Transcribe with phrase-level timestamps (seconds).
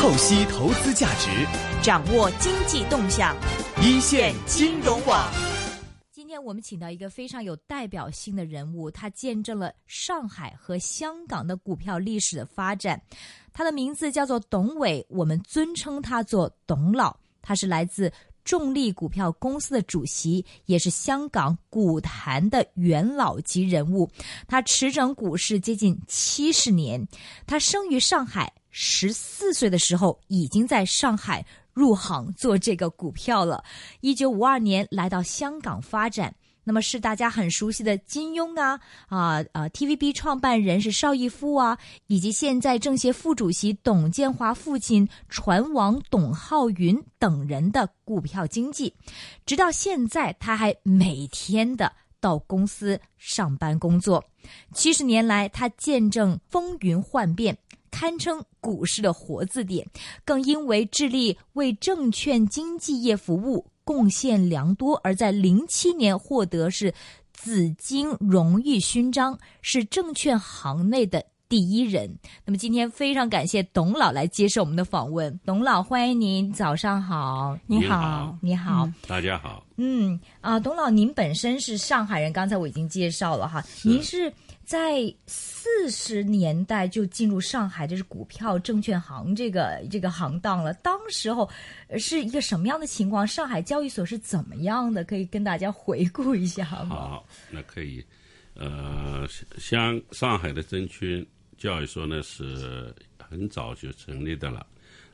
[0.00, 1.28] 透析投资价值，
[1.82, 3.36] 掌握经济动向，
[3.82, 5.28] 一线金融网。
[6.12, 13.02] 今天我们请到一个非常有代表性的人物，他见证了上海和香港的股票历史的发展。
[13.52, 17.16] 他的名字叫做董伟，我们尊称他做董老。
[17.42, 18.12] 他是来自
[18.48, 24.08] 重力股票公司的主席，也是香港股坛的元老级人物。
[24.46, 27.06] 他持整股市接近七十年。
[27.46, 33.62] 他生于上海，十四岁的时候已经在上海入行做这个股票了。
[34.00, 36.34] 一九五二年来到香港发展。
[36.68, 48.92] 那么是大家很熟悉的金庸啊啊啊！TVB 创办人是邵逸夫啊，以及现在政协副主席董建华父亲船王董浩云等人的股票经济，
[49.46, 54.22] 直到现在他还每天的到公司上班工作。
[54.74, 57.56] 七十年来，他见证风云幻变，
[57.90, 59.88] 堪称股市的活字典，
[60.22, 63.66] 更因为致力为证券经纪业服务。
[63.88, 66.92] 贡献良多，而在零七年获得是
[67.32, 72.14] 紫金荣誉勋章，是证券行内的第一人。
[72.44, 79.64] 那么今天非常感谢董老来接受我们的访问，董老欢迎您，早上好，你好，你好，大家好。
[79.76, 80.20] 嗯。
[80.42, 84.30] 啊，董老，您本身是上海人，刚才我已经介绍了哈，您是。
[84.68, 90.74] 在四十年代就进入上海，这是股票证券行这个这个行当了。
[90.74, 91.48] 当时候
[91.96, 93.26] 是一个什么样的情况？
[93.26, 95.02] 上海交易所是怎么样的？
[95.04, 96.96] 可以跟大家回顾一下吗？
[96.96, 98.04] 好，那可以。
[98.52, 101.24] 呃，像上海的证券
[101.56, 104.66] 交易所呢，是很早就成立的了。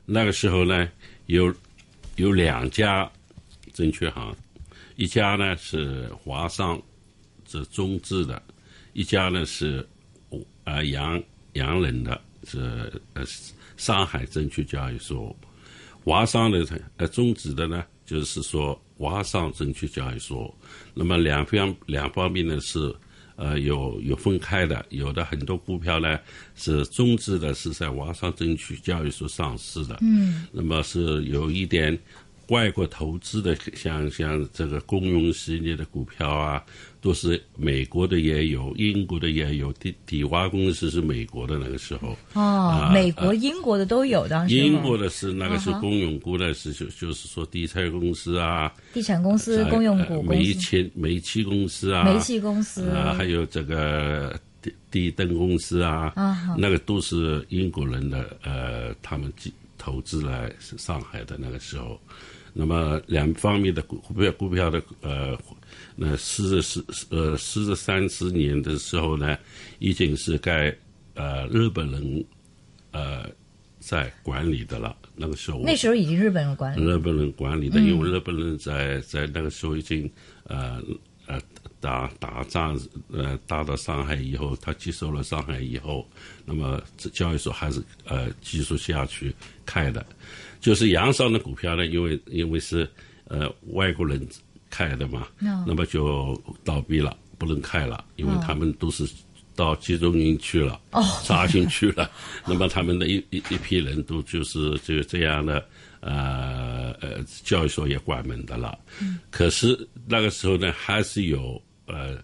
[0.05, 0.91] 那个时候呢，
[1.27, 1.55] 有
[2.17, 3.09] 有两家
[3.71, 4.35] 证券行，
[4.97, 6.77] 一家呢是华商，
[7.47, 8.43] 是中资的。
[8.95, 9.85] 一家呢是，
[10.63, 12.59] 啊洋洋人的，是
[13.13, 13.23] 呃
[13.75, 15.35] 上海证券交易所，
[16.01, 16.65] 华商的
[16.95, 20.57] 呃中资的呢就是说华商证券交易所。
[20.93, 22.95] 那么两方两方面呢是
[23.35, 26.17] 呃有有分开的，有的很多股票呢
[26.55, 29.97] 是中资的，是在华商证券交易所上市的。
[30.01, 30.47] 嗯。
[30.53, 31.99] 那么是有一点
[32.47, 36.63] 外国投资的，像像这个公用事业的股票啊。
[37.01, 39.71] 都是美国的也有，英国的也有。
[39.73, 42.17] 底底华公司是美国的那个时候。
[42.33, 44.55] 哦，美国、英国的都有当时。
[44.55, 48.73] 英国的是那个是公用股的是就就是说地产公司啊。
[48.91, 52.05] 地产公司、公用股、煤气煤气公司啊。
[52.05, 56.11] 煤气公司啊，还有这个地地灯公司啊。
[56.15, 56.55] 啊。
[56.57, 59.31] 那个都是英国人的呃，他们
[59.77, 62.01] 投资来上海的那个时候。
[62.57, 65.37] 那么两方面的股票股票的呃。
[65.97, 69.37] 那四十四呃四十三十年的时候呢，
[69.79, 70.73] 已经是该
[71.13, 72.25] 呃日本人
[72.91, 73.29] 呃
[73.79, 74.95] 在管理的了。
[75.15, 76.81] 那个时候那时候已经日本人管理。
[76.81, 80.09] 日本人管理的，因为日本人在在那个时候已经
[80.43, 81.14] 呃呃
[81.85, 82.79] 打打仗
[83.11, 86.07] 呃打到上海以后，他接收了上海以后，
[86.45, 89.33] 那么这交易所还是呃继续下去
[89.65, 90.03] 开的。
[90.59, 92.89] 就是洋商的股票呢，因为因为是
[93.25, 94.27] 呃外国人。
[94.67, 95.27] 开的嘛，
[95.65, 96.35] 那么就
[96.65, 99.07] 倒闭了，不能开了，因为他们都是
[99.55, 100.77] 到集中营去了，
[101.23, 102.11] 扎进去了。
[102.45, 105.65] 那么他们的一一一批人都就是就这样的，
[106.01, 108.77] 呃呃，交易所也关门的了。
[108.99, 112.17] 嗯可是那个时候呢，还是有呃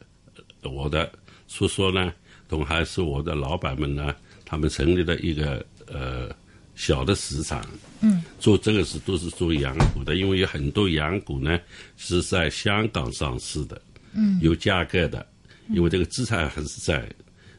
[0.70, 1.12] 我的
[1.48, 2.14] 叔叔呢，
[2.48, 6.30] 同还是我的老板们呢，他们成立了一个呃。
[6.74, 7.64] 小的市场，
[8.00, 11.60] 嗯，做这个是都是做洋股的，因为有很多洋股呢
[11.98, 13.80] 是在香港上市的，
[14.14, 15.24] 嗯，有价格的，
[15.70, 17.08] 因为这个资产还是在。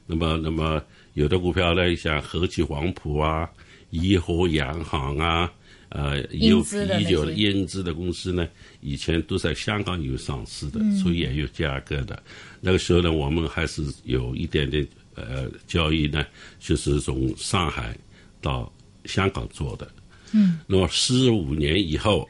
[0.06, 0.82] 那么，那么
[1.12, 3.48] 有的股票呢，像和记黄埔啊、
[3.90, 5.52] 怡和洋行啊，
[5.94, 8.46] 呃，有啤酒的英资的公司呢，
[8.80, 12.22] 以前都在香港有上市的，所以也有价格的。
[12.60, 16.26] 那个时候呢，我们还是有一点点呃交易呢，
[16.58, 17.96] 就是从上海
[18.40, 18.70] 到。
[19.04, 19.90] 香港做的，
[20.30, 22.24] 嗯，那么十五年以后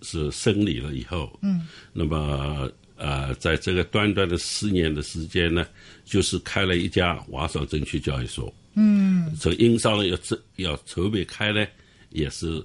[0.00, 1.60] 是胜利了以后，嗯，
[1.92, 5.66] 那么呃，在这个短短的四年的时间呢，
[6.02, 11.66] 就是开了一家华商证券交易所，嗯，这个营商呢要这要筹备开呢，
[12.08, 12.64] 也是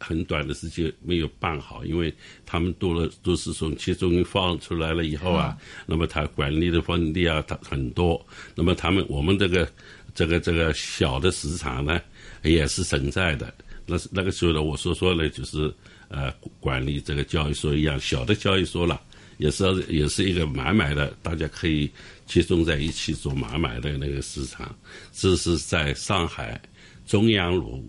[0.00, 2.12] 很短的时间没有办好，因为
[2.46, 5.56] 他们多了都是从集中营放出来了以后啊，
[5.86, 8.24] 那么他管理的方地啊，他很多，
[8.54, 9.70] 那么他们我们这个
[10.14, 12.00] 这个这个小的市场呢。
[12.44, 13.52] 也是存在的。
[13.84, 15.74] 那是那个时候呢，我所说呢，就是
[16.06, 19.00] 呃，管理这个交易所一样，小的交易所了，
[19.38, 21.90] 也是也是一个买卖的，大家可以
[22.26, 24.72] 集中在一起做买卖的那个市场。
[25.12, 26.60] 这是在上海
[27.08, 27.84] 中央路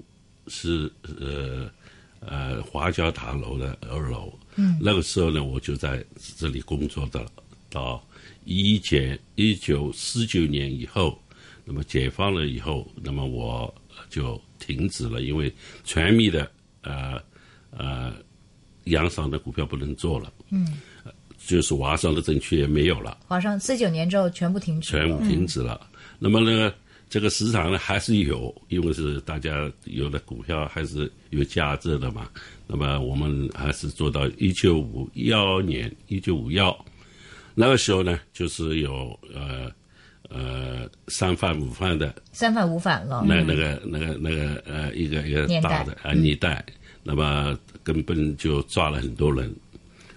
[0.47, 1.69] 是呃
[2.19, 4.33] 呃华侨塔楼的二楼。
[4.55, 6.03] 嗯，那个时候呢，我就在
[6.37, 7.25] 这里工作的，
[7.69, 8.03] 到
[8.45, 8.97] 一九
[9.35, 11.17] 一九四九年以后，
[11.65, 13.73] 那么解放了以后，那么我
[14.09, 16.49] 就停止了，因为全米的
[16.81, 17.21] 呃
[17.71, 18.13] 呃
[18.85, 20.31] 洋商的股票不能做了。
[20.49, 20.77] 嗯。
[21.47, 25.89] 就是华商的证券也没有了，华商四九年之后全部停止，全部停止了。
[26.19, 26.71] 那么呢，
[27.09, 32.29] 这个市场呢还是有，因为是大家有的股票还是有价值的嘛。
[32.67, 36.85] 那么我们还是做到一九五幺年，一九五幺
[37.55, 39.71] 那个时候呢，就是有呃
[40.29, 43.25] 呃三反五反的，三反五反了。
[43.27, 46.63] 那那个那个那个呃一个一个大的啊年代，
[47.03, 49.53] 那么根本就抓了很多人。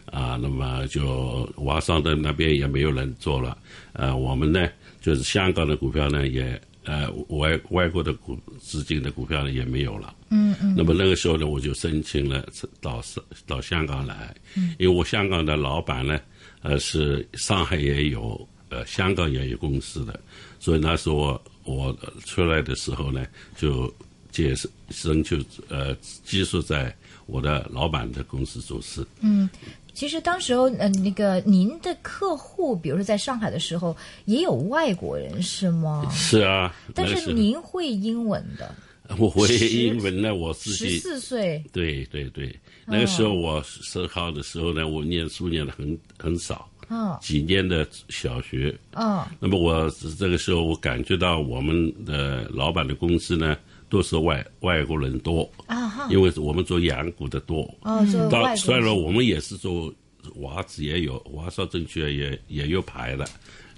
[0.07, 3.57] 啊，那么就华商的那边也没有人做了，
[3.95, 4.69] 呃，我们呢
[5.01, 10.75] 就是香港的股票呢也呃外外国的股资金的股票呢也没有了，嗯嗯。
[10.77, 12.45] 那么那个时候呢，我就申请了
[12.81, 13.03] 到
[13.47, 16.21] 到香港来，嗯，因为我香港的老板呢，
[16.63, 20.19] 呃是上海也有，呃香港也有公司的，
[20.59, 23.27] 所以那时候我我出来的时候呢，
[23.57, 23.93] 就
[24.31, 24.55] 接
[24.91, 25.37] 申就
[25.69, 25.95] 呃
[26.25, 26.95] 寄宿在
[27.27, 29.49] 我的老板的公司做事，嗯。
[29.95, 36.09] 其实当时候，呃，那个您的客户，比如说在上海的时候，也有外国人是吗？
[36.11, 38.75] 是啊，但是您会英文的。
[39.19, 41.63] 我会英文呢，我自己十四岁。
[41.73, 53.57] 对对对，那个时候我十号的时候呢，我念书念的很很少，嗯，几年的小学，嗯，那么我这个时候我感觉到我们的老板的公司呢。
[53.93, 57.63] 都是外外国人多啊，因为我们做洋股的多。
[57.83, 59.93] 哦，做外虽然我们也是做
[60.35, 63.25] 华子，也有华少证券也也有牌的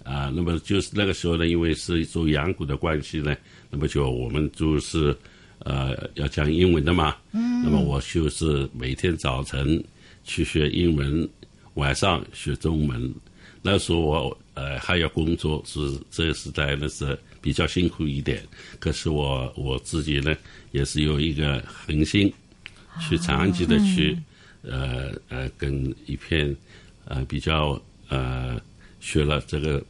[0.05, 0.31] 啊。
[0.33, 3.37] 那么就是那个时候呢，因为是做洋股的关系呢，
[3.71, 5.13] 那么就我们就是
[5.59, 7.17] 呃要讲英文的嘛。
[7.33, 7.65] 嗯。
[7.65, 9.83] 那么我就是每天早晨
[10.23, 11.29] 去学英文，
[11.75, 13.13] 晚上学中文。
[13.63, 18.43] 那时候我呃还要工作，是这个时代那是比较辛苦一点。
[18.81, 20.35] 可是我我自己呢，
[20.73, 22.33] 也是有一个恒心，
[23.03, 24.19] 去长期的去
[24.63, 26.57] 呃呃跟一片
[27.05, 28.59] 呃比较呃
[28.99, 29.85] 学了这个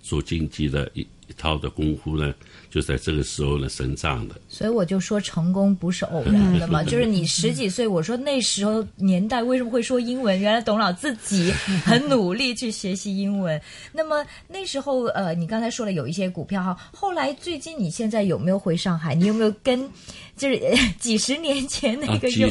[0.00, 2.34] 做经济的一一套的功夫呢。
[2.70, 4.34] 就在这个时候呢，生长的。
[4.48, 6.82] 所以我就说，成功不是偶然的嘛。
[6.84, 10.36] 就是你十几岁，我说那时候年代为什么会说英文？
[10.40, 11.52] 原来董老自己
[11.84, 13.60] 很努力去学习英文。
[13.92, 16.76] 那么那时候，呃，你刚才说了有一些股票哈。
[16.92, 19.14] 后来最近，你现在有没有回上海？
[19.14, 19.88] 你有没有跟
[20.36, 20.60] 就是
[20.98, 22.50] 几十年前那个用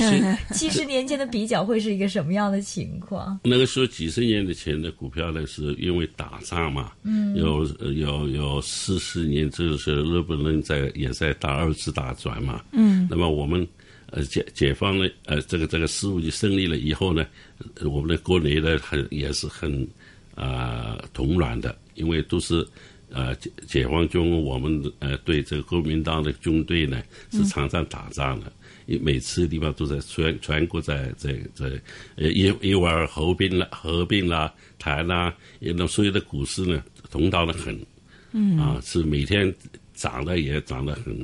[0.54, 3.38] 七十年前的比较，会是一个什么样的情况？
[3.44, 9.94] 那个时候几十年的前的股票呢，是因为打仗嘛，嗯，有有有四十年，就是。
[10.04, 13.66] 日本人在也在打二次大战嘛，嗯，那么我们
[14.08, 17.26] 呃解解放了呃这个这个事务就胜利了以后呢，
[17.84, 19.88] 我们的国内呢很也是很
[20.36, 22.66] 啊同卵的，因为都是
[23.10, 28.52] 呃解解放军我们呃对这个国民党的军队呢是常常打仗的，
[29.02, 31.70] 每次地方都在全全国在在在
[32.16, 37.86] 呃一一会儿合并了合并了台啦，那所有的股市呢同道的很，嗯
[38.60, 39.54] 啊是每天。
[39.96, 41.16] 涨的也涨得很，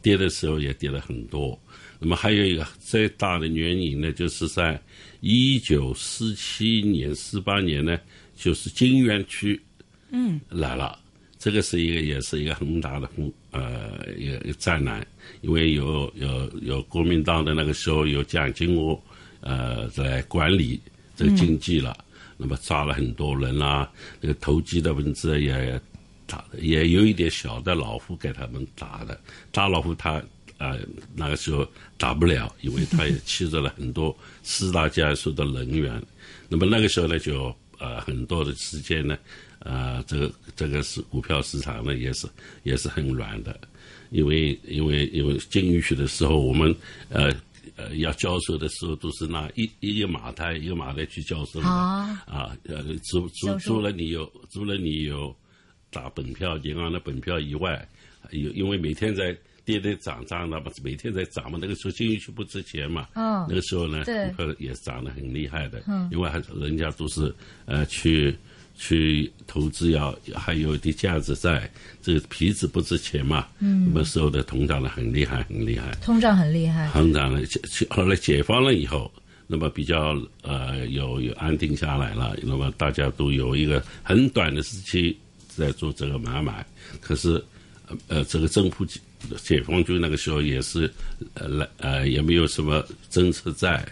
[0.00, 1.56] 跌的时候也跌了很多。
[2.00, 4.80] 那么还有一个最大的原因呢，就是在
[5.20, 8.00] 一九四七年、四八年呢，
[8.34, 9.60] 就是金元区，
[10.10, 10.98] 嗯，来了。
[11.38, 15.06] 这个是一个，也是一个很大的风，呃，一个灾难，
[15.42, 19.00] 因为有有有国民党的那个时候有蒋经国，
[19.42, 20.80] 呃，在管理
[21.14, 21.94] 这个经济了，
[22.38, 25.78] 那么抓了很多人啦，这个投机的文字也。
[26.26, 29.20] 打的也有一点小的老虎给他们打的，
[29.52, 30.22] 大老虎他
[30.58, 30.78] 呃
[31.14, 31.66] 那个时候
[31.98, 36.02] 打不了，因为他也欺着了很多四大家族的人员。
[36.48, 39.18] 那么那个时候呢，就呃很多的时间呢，
[39.58, 42.26] 呃这个这个是股票市场呢也是
[42.62, 43.58] 也是很软的，
[44.10, 46.74] 因为因为因为进去的时候，我们
[47.08, 47.34] 呃
[47.76, 55.34] 呃要交收的时候都是拿一一个马台一个马台去交收啊啊呃租租租了你有租了你有。
[55.94, 57.88] 打本票，银行的本票以外，
[58.30, 59.34] 有因为每天在
[59.64, 61.58] 跌跌涨涨的嘛，每天在涨嘛。
[61.62, 67.34] 那个时候进去不值钱嘛，嗯，那个时候呢，股票也涨得很厉害的，嗯，因为还人家都是
[67.64, 68.36] 呃去
[68.76, 71.70] 去投资要还有一点价值在，
[72.02, 77.40] 这个皮子不值钱嘛，嗯，那么时候的通胀呢很厉害，很厉害，通胀很厉害，通胀了，
[77.88, 79.10] 后来解放了以后，
[79.46, 85.16] 那么比较呃有有安定下来了，那么大家都有一个很短的时期。
[85.56, 86.64] 在做这个买卖，
[87.00, 87.42] 可是，
[88.08, 89.00] 呃，这个政府解
[89.42, 90.92] 解放军那个时候也是，
[91.34, 93.86] 呃，来呃也没有什么政策在，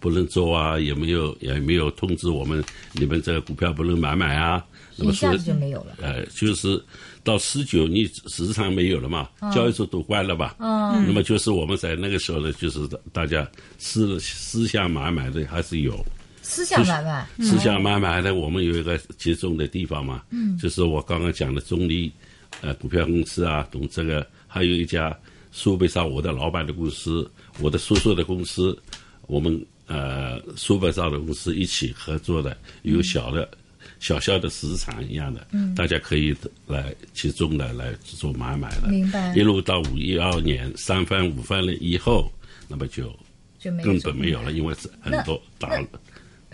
[0.00, 4.64] 不能做啊，也没有也没有通知我们，你们这个股票不能买买啊。
[4.96, 5.96] 那么一下子就没有了。
[6.00, 6.80] 呃，就是
[7.24, 10.54] 到十九，你市场没有了嘛，交易所都关了吧。
[10.60, 11.04] 嗯。
[11.06, 16.04] 那么就是我们在那个时候呢，就是大家私私下买卖的还是有。
[16.44, 17.26] 私下买卖。
[17.40, 20.22] 私下买卖的，我们有一个集中的地方嘛。
[20.30, 20.56] 嗯。
[20.58, 22.12] 就是我刚刚讲的中立，
[22.60, 25.16] 呃，股票公司啊，懂这个，还有一家
[25.50, 27.28] 苏北上我的老板的公司，
[27.60, 28.78] 我的叔叔的公司，
[29.26, 33.48] 我们呃苏北上的公司一起合作的，有小的。
[34.00, 36.34] 小小的市场一样的，嗯，大家可以
[36.66, 39.34] 来集中的来做买卖的，明白。
[39.34, 42.30] 一路到五一二年三番五番了以后，
[42.68, 43.14] 那么就
[43.58, 45.86] 就没根本没有了，因为是很多打了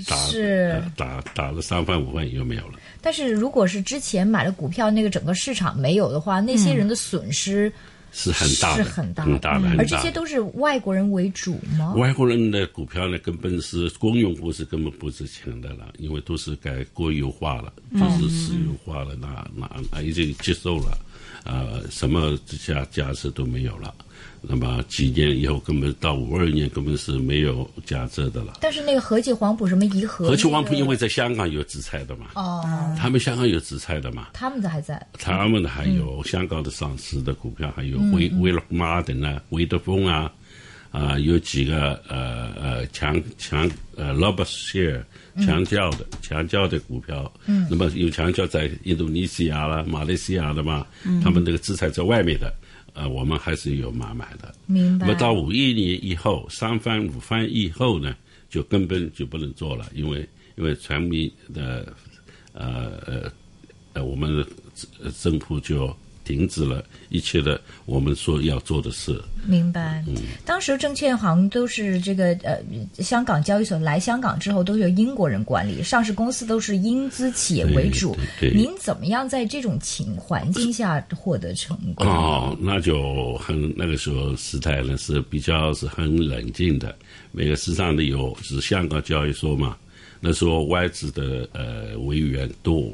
[0.06, 2.74] 打是打打了三番五番又没有了。
[3.00, 7.72] 但是如果是之前买了股票，那个整个市场没有的话，那些人的损失。
[8.12, 9.24] 是很大的，很大
[9.60, 11.94] 的，而这些都是外国人为主吗？
[11.96, 20.98] 外国人的股票呢，根本是公用股是根本不值钱的了，因为都是改国有化了，就是私有化了，那那那已经接受了，
[21.44, 23.94] 呃，什么家价值都没有了。
[24.42, 28.58] 那么几年以后，根本到五二年根本是没有价值的了。
[28.62, 32.64] 但是那个和记黄埔什么颐和，和记黄埔因为在香港有紫菜的嘛，哦，
[32.98, 40.32] 他们香港有紫菜的嘛，他们的还在，他们的还有香港的上市的股票，还有威威乐妈等啊，威德丰啊，
[40.90, 45.04] 啊，有几个呃呃强强呃 l o b s h a r e
[45.44, 50.84] 强教的强教的股票，嗯，那么有强教在印度尼西亚啦、马来西亚的嘛，
[51.22, 52.52] 他们这个资产在外面的。
[52.92, 54.52] 呃，我们还是有买卖的。
[54.66, 55.06] 明白。
[55.06, 58.16] 那么到五一年以后，三番五番以后呢，
[58.50, 61.94] 就根本就不能做了，因为因为全民的
[62.52, 63.32] 呃呃
[63.92, 64.44] 呃，我们
[65.22, 65.96] 政府就。
[66.30, 69.20] 停止了一切的我们说要做的事。
[69.44, 70.04] 明白。
[70.06, 72.60] 嗯，当时证券行都是这个呃，
[73.02, 78.16] 香港交易所来香港之后都由英国人管理，上市公司都是英资企业为主。
[78.38, 78.52] 对。
[78.52, 82.06] 您怎么样在这种情环境下获得成功？
[82.06, 86.94] 哦，那就很那个时候时态呢是比较是很冷静的，
[87.32, 89.76] 每个市场里有是香港交易所嘛，
[90.20, 92.92] 那时候外资的呃委员多，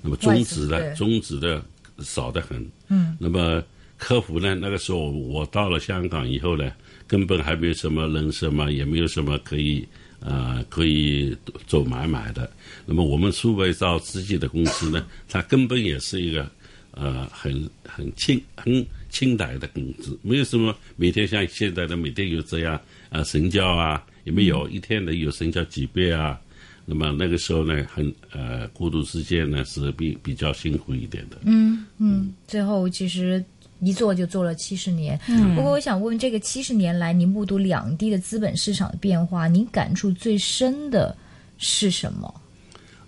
[0.00, 1.62] 那么中资的中资的。
[1.98, 3.62] 少得很，嗯，那么
[3.96, 4.54] 客服呢？
[4.54, 6.72] 那个时候我到了香港以后呢，
[7.06, 9.86] 根本还没有什么人什么，也没有什么可以
[10.20, 12.50] 呃可以做买卖的。
[12.84, 16.50] 那么我们苏北造自己的公司呢，它根本也是一个
[16.90, 22.80] 呃很很清很清淡的公司，没有什么每天像现在的每天有这样
[23.10, 26.40] 啊成交啊，也没有一天能有成交几倍啊。
[26.84, 31.36] 那么那个时候呢，很呃，过渡时间呢是比比较辛苦一点的。
[31.44, 33.42] 嗯嗯，最后其实
[33.80, 35.18] 一做就做了七十年。
[35.28, 41.16] 嗯，不过我想问，这个七十年来，您目睹两地的资本市场的变化，您感触最深的
[41.56, 42.34] 是什么？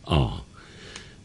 [0.04, 0.40] 哦，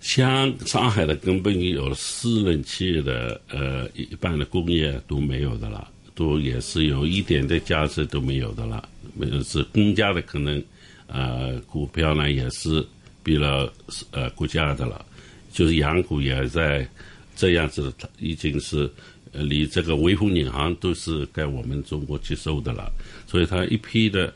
[0.01, 10.63] 像上海的根本有私人企业的呃一般的工业都没有的了，都也是有一点的价值都没有的了，没有是公家的可能。
[11.11, 12.85] 呃，股票呢也是
[13.23, 13.73] 比了
[14.11, 15.03] 呃国家的了，
[15.51, 16.87] 就是洋股也在
[17.35, 18.89] 这样子，已经是
[19.31, 22.91] 离这个维护银行都是该我们中国接受的了，
[23.25, 24.31] 所以它一批的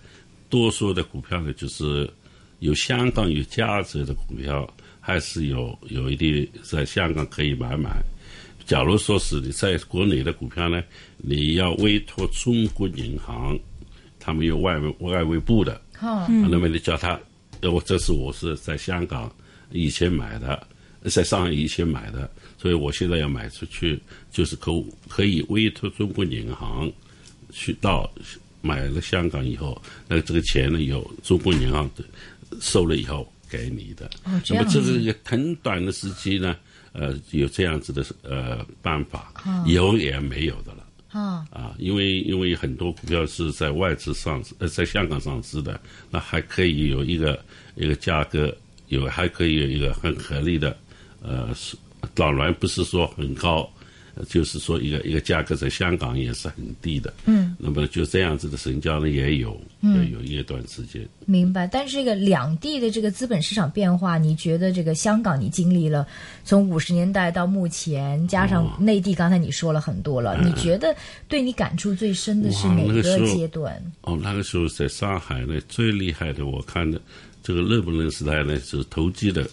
[0.49, 2.09] 多数的股票呢，就是
[2.59, 4.67] 有香港有价值的股票，
[4.99, 8.01] 还是有有一定在香港可以买买。
[8.65, 10.81] 假如说是你在国内的股票呢，
[11.17, 13.59] 你要委托中国银行，
[14.19, 15.79] 他们有外外围部的。
[16.27, 17.19] 那么你叫他，
[17.61, 19.33] 我这是我是在香港
[19.71, 20.67] 以前买的，
[21.09, 23.99] 在上海以前买的，所以我现在要买出去，
[24.31, 24.71] 就是可
[25.07, 26.91] 可以委托中国银行
[27.51, 28.11] 去到
[28.61, 31.89] 买了香港以后，那这个钱呢有中国银行
[32.59, 34.09] 收了以后给你的。
[34.49, 36.55] 那么这是一个很短的时期呢，
[36.91, 39.33] 呃，有这样子的呃办法，
[39.65, 40.82] 以后也没有的了。
[41.13, 45.79] 啊，因为因为很多股票是在外资上市，呃，在香港上市的，
[46.09, 47.39] 那还可以有一个
[47.75, 48.55] 一个价格，
[48.87, 50.75] 有还可以有一个很合理的，
[51.21, 51.77] 呃，是
[52.13, 53.71] 当然不是说很高。
[54.29, 57.13] 就是说，一个一个价格在香港也是很低的。
[57.25, 61.07] 嗯，那么就这样子的成交呢也有，嗯，有一段时间。
[61.25, 61.65] 明白。
[61.65, 66.05] 但是这个两地的这个资本市场变化，你觉得这个香港你经历了
[66.43, 70.95] 从五十年代到目前，加上内地，刚才你说了很多了，你觉得
[71.27, 73.81] 对你感触最深的是哪个阶段？
[74.01, 77.01] 哦，那个时候在上海呢，最厉害的，我看的
[77.41, 79.47] 这个日本人时代呢，是投机的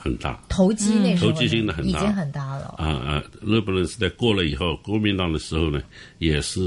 [0.00, 0.40] 很大。
[0.48, 2.74] 投机那时候投机性的很大已经很大了。
[2.78, 5.80] 啊啊，日本人时代过了以后，国民党的时候呢，
[6.18, 6.60] 也是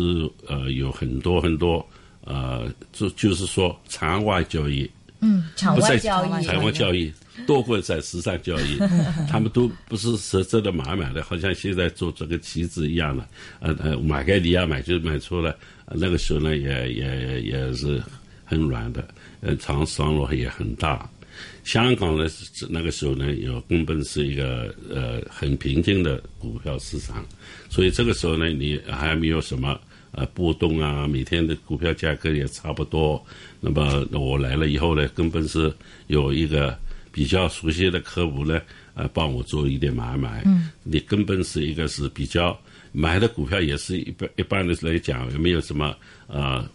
[0.47, 1.85] 呃有很多很多
[2.25, 4.89] 呃，就就是说场外交易，
[5.21, 7.11] 嗯，场外交易，场外交易
[7.45, 8.77] 多过在时尚交易，
[9.29, 13.27] 他们都不是实质的买卖的，好像现在做这个旗子一样的，
[13.59, 15.51] 呃呃，买给你要买就买出来，
[15.85, 18.01] 呃那个时候呢也也也是
[18.43, 19.07] 很软的，
[19.41, 21.09] 呃，长商路也很大。
[21.67, 22.25] 香港呢，
[22.69, 27.25] 那个时候呢，有根本是一个呃很平静的股票市场，
[27.69, 29.77] 所以这个时候呢，你还没有什么
[30.13, 33.21] 呃波动啊，每天的股票价格也差不多。
[33.59, 35.69] 那么我来了以后呢，根本是
[36.07, 36.73] 有一个
[37.11, 38.61] 比较熟悉的客户呢，
[38.93, 40.43] 呃，帮我做一点买卖。
[40.45, 42.57] 嗯，你根本是一个是比较
[42.93, 45.93] 买的股票也是一般一般的来讲，也没有什么
[46.27, 46.65] 呃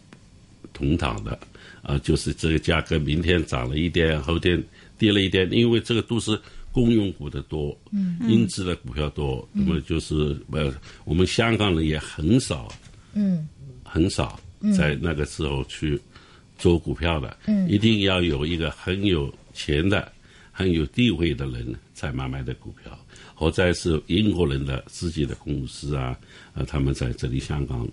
[0.74, 1.38] 同档的。
[1.82, 4.62] 啊，就是这个价格，明天涨了一点，后天
[5.02, 6.40] 跌了一点，因为这个都是
[6.70, 10.14] 公用股的多，嗯，英资的股票多，那么就是
[10.52, 10.72] 呃，
[11.04, 12.72] 我们香港人也很少，
[13.12, 13.48] 嗯，
[13.82, 14.38] 很少
[14.78, 16.00] 在那个时候去
[16.56, 20.12] 做股票的，嗯，一定要有一个很有钱的、
[20.52, 22.96] 很有地位的人才买卖的股票，
[23.34, 26.16] 或者是英国人的自己的公司啊，
[26.54, 27.88] 呃，他们在这里香港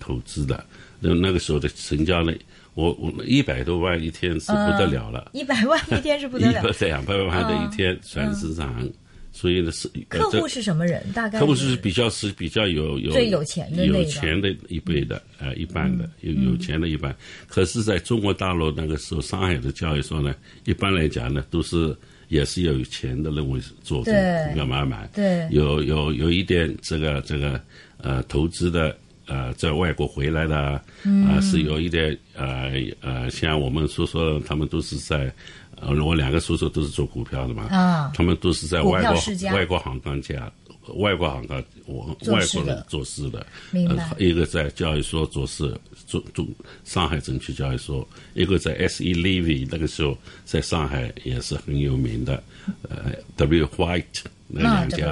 [0.00, 0.66] 投资的，
[0.98, 2.34] 那那个时候的成交呢？
[2.78, 8.88] 我我一百多万一天是不得了了，一百万一天是不得了， 两百万的一天全市场，
[9.32, 11.02] 所以呢是客户是什么人？
[11.12, 17.12] 大概客户是比较是比较有有最有钱的有钱的一辈的呃一般的有有钱的一般，
[17.48, 20.32] 可是在中国大陆那个时候上海的交易所呢，
[20.64, 21.92] 一般来讲呢都是
[22.28, 27.60] 也是要有钱的认为做这个股票买卖，对，有有有一点这个这个
[28.00, 28.96] 呃投资的。
[29.28, 35.32] 呃，在外国回来的啊，是有一点呃呃，像我们叔叔他们都是在，
[35.76, 40.50] 呃，我两个叔叔都是做股票的嘛，啊，他们都是在外国外国行当家，
[40.94, 44.10] 外国行当我外国人做事的，明白。
[44.18, 46.46] 一个在交易所做事，做做
[46.84, 52.42] 上海证券交易所，一个在 S E Levy 那个时候在上海也是很有名的，
[52.88, 54.24] 呃，W White。
[54.48, 55.10] 那两家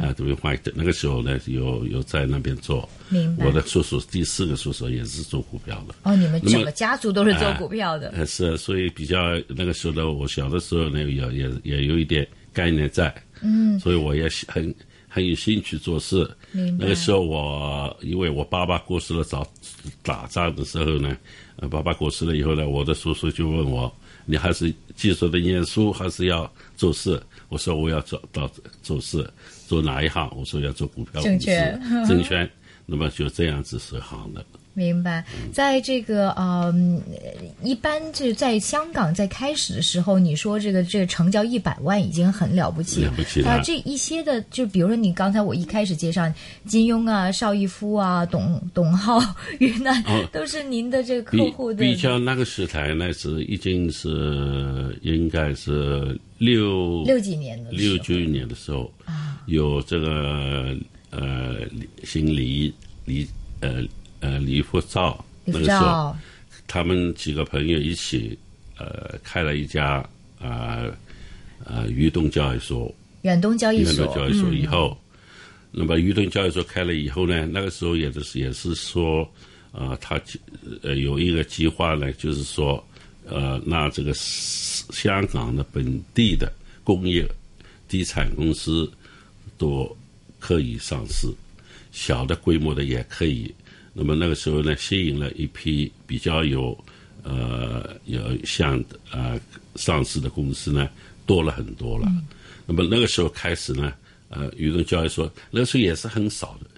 [0.00, 0.72] 啊，都有坏的。
[0.74, 2.88] 那个时候呢，有有在那边做。
[3.08, 3.46] 明白。
[3.46, 5.94] 我的叔叔第四个叔叔也是做股票的。
[6.02, 8.08] 哦，你们整个家族都是做股票的。
[8.08, 13.14] 呃，是，所以比较那个时候呢，我小的时候呢，也也也有一点概念在。
[13.40, 13.78] 嗯。
[13.78, 14.74] 所以我也很
[15.08, 16.28] 很有兴趣做事。
[16.52, 19.46] 那个时候我因为我爸爸过世了，早
[20.02, 21.16] 打仗的时候呢，
[21.70, 28.50] 爸爸过世了以后呢，我的叔叔就问我：“你还是继续的念书，还是要做事？”我说我要做到
[28.82, 29.28] 做事，
[29.66, 30.30] 做哪一行？
[30.36, 31.38] 我说要做股票股市，
[32.08, 32.50] 证券。
[32.86, 34.44] 那么就这样子是好的。
[34.74, 36.74] 明白，在这个呃，
[37.62, 43.60] 一般就在香港在开始的时候，你说这个这个成交一百万已经很了不起了不起啊！
[43.62, 46.22] 这一些的，就比如说你刚才我一开始介绍
[46.64, 49.20] 金庸啊、邵逸夫啊、董董浩、
[49.58, 51.80] 云南，都是您的这个客户的。
[51.80, 60.74] 比较那个时代那，是已经是应该是六六几年的六九年的时候啊，有这个
[61.10, 61.56] 呃
[62.04, 62.72] 姓李
[63.04, 63.28] 李
[63.60, 63.84] 呃。
[64.22, 66.16] 呃，李福照那个时候，
[66.68, 68.38] 他们几个朋友一起，
[68.78, 69.96] 呃，开了一家
[70.40, 70.86] 啊
[71.66, 72.94] 啊，豫东交易所。
[73.22, 73.92] 远东交易所。
[73.92, 74.96] 远东交易所以后，
[75.72, 79.28] 那么豫东交易所开了以后呢，那个时候也是也是说，
[79.72, 80.20] 啊，他
[80.82, 82.82] 呃有一个计划呢，就是说，
[83.26, 86.52] 呃，那这个香港的本地的
[86.84, 87.26] 工业
[87.88, 88.88] 地产公司
[89.58, 89.96] 都
[90.38, 91.26] 可以上市，
[91.90, 93.52] 小的规模的也可以。
[93.92, 96.76] 那么那个时候呢，吸引了一批比较有，
[97.22, 99.38] 呃，有像呃
[99.76, 100.88] 上市的公司呢，
[101.26, 102.10] 多了很多了。
[102.66, 103.92] 那么那个时候开始呢，
[104.30, 106.70] 呃，宇东交易所那个时候也是很少的，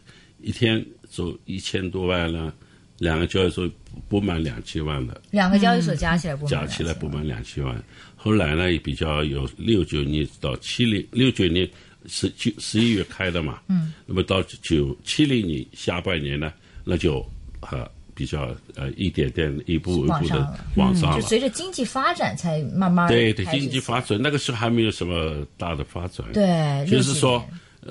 [0.43, 2.53] 一天做一千多万呢，
[2.99, 3.71] 两个交易所
[4.09, 5.23] 不满两千万的。
[5.31, 7.85] 两个交易所加起来不加起来不满两千万。
[8.17, 11.69] 后来呢，也比较有六九年到七零六九年
[12.07, 13.41] 十九十一月开的。
[13.41, 13.61] 嘛。
[13.69, 13.93] 嗯。
[14.05, 16.53] 那么到九七零年下半年呢？
[16.85, 17.25] 那就
[17.61, 21.11] 呃比较呃一点点一步一步的往上。
[21.11, 27.45] 了，就随着经济发展才慢慢对对经济发展那个时候还没有什么大的发展，对，就是说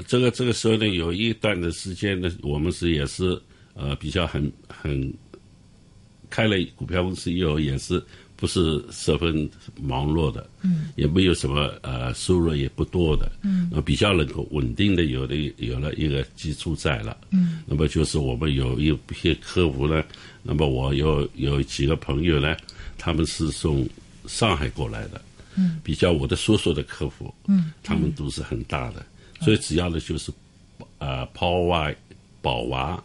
[0.07, 3.41] 这个这个时候呢有一段的时间呢我们是也是
[3.73, 5.13] 呃比较很很
[6.29, 8.03] 开了股票公司以后也是。
[8.43, 9.49] 不是十分
[9.81, 20.03] 忙碌的，嗯，也没有什么呃收入也不多的，嗯，那比较能够稳定的有的有了一个基础在了，嗯，那么就是我们有一批客户呢，
[20.41, 22.53] 那么我有有几个朋友呢，
[22.97, 23.87] 他们是从
[24.27, 25.21] 上海过来的，
[25.55, 29.05] 嗯，比较我的叔叔的客户，嗯，他们都是很大的，
[29.39, 30.33] 所以主要的就是，
[30.97, 31.95] 呃，抛外。
[32.43, 33.03] 宝华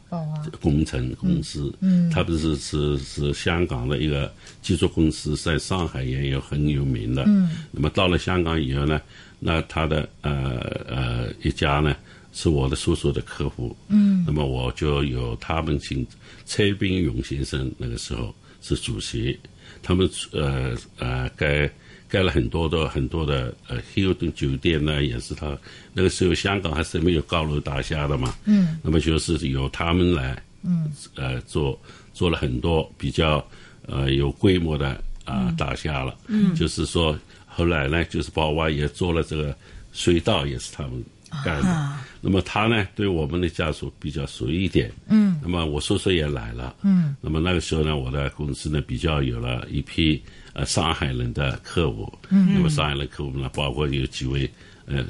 [0.61, 7.23] 工程公司，嗯，它不是是是香港的一个技术公司，在上海也有很有名的。
[7.29, 9.01] 嗯，那么到了香港以后呢，
[9.39, 11.97] 那他的呃呃一家呢
[12.33, 13.75] 是我的叔叔的客户。
[13.87, 16.05] 嗯，那么我就有他们请
[16.45, 19.39] 崔炳勇先生那个时候是主席，
[19.83, 21.71] 他们呃呃该。
[22.09, 25.57] 盖了很多的很多的呃希尔顿酒店呢，也是他
[25.93, 28.35] 那个时候香港还是没有高楼大厦的嘛。
[28.45, 28.79] 嗯。
[28.83, 31.79] 那么就是由他们来，嗯，呃，做
[32.15, 33.47] 做了很多比较
[33.87, 36.17] 呃有规模的啊大厦了。
[36.29, 36.55] 嗯。
[36.55, 37.17] 就是说
[37.47, 39.55] 后来呢，就是宝华也做了这个
[39.95, 41.05] 隧道，也是他们
[41.45, 41.97] 干的。
[42.21, 44.91] 那么他呢，对我们的家属比较熟一点。
[45.09, 45.39] 嗯。
[45.43, 46.75] 那么我叔叔也来了。
[46.83, 47.15] 嗯。
[47.21, 50.23] 那么那个时候呢，我的公司呢比较有了一批。
[50.55, 54.51] 呃，上海人的客户，嗯那么上海的客户呢，包括有几位，
[54.87, 55.07] 呃，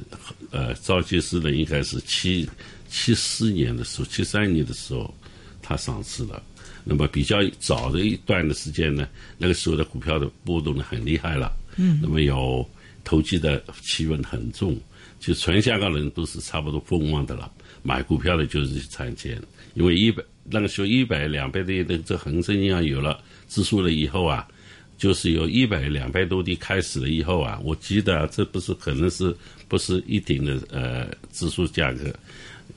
[0.51, 2.47] 呃，赵介石呢，应该是七
[2.91, 5.15] 七四年的时候，七三年的时候，
[5.63, 6.43] 他上市了。
[6.85, 11.51] 那么比较早的一段的时间呢，那个时候的股票的波动呢很厉害了。
[11.77, 11.99] 嗯。
[12.03, 12.69] 那么有
[13.03, 14.77] 投机的气氛很重，
[15.19, 17.51] 就全香港人都是差不多疯狂的了，
[17.83, 19.41] 买股票的就是去参钱，
[19.75, 24.47] 因为一百那个时候一百两百的那这恒生银行有了指数了以后啊。
[24.99, 29.33] 就是有一百两百多的开始了以后啊，我记得这不是可能是
[29.69, 32.13] 不是一定的呃指数价格，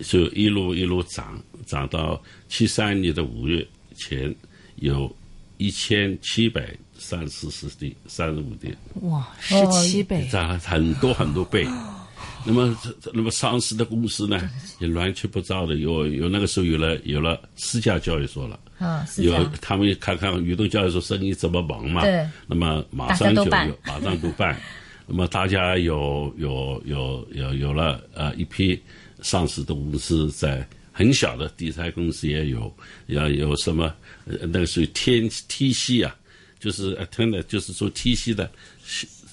[0.04, 4.36] 就一路一路涨，涨到七三年的五月前
[4.76, 5.12] 有
[5.58, 11.66] 一千七百三四十点三十五点，哇，十七倍，涨了很多很多倍。
[12.46, 12.78] 那么，
[13.14, 14.50] 那么上市的公司呢，
[14.80, 24.60] 也乱七八糟的，有有那个时候有了有了私家交易所了，啊，有他们看看移动交易所生意怎么忙嘛，对，那么马上就有，马上都办，
[25.08, 28.82] 那么大家有有有有有了呃一批
[29.22, 32.74] 上市的公司，在很小的地产公司也有，
[33.08, 33.94] 要有什么
[34.26, 36.16] 那个属于天 T C 啊，
[36.60, 38.50] 就是呃，真的就是做 T C 的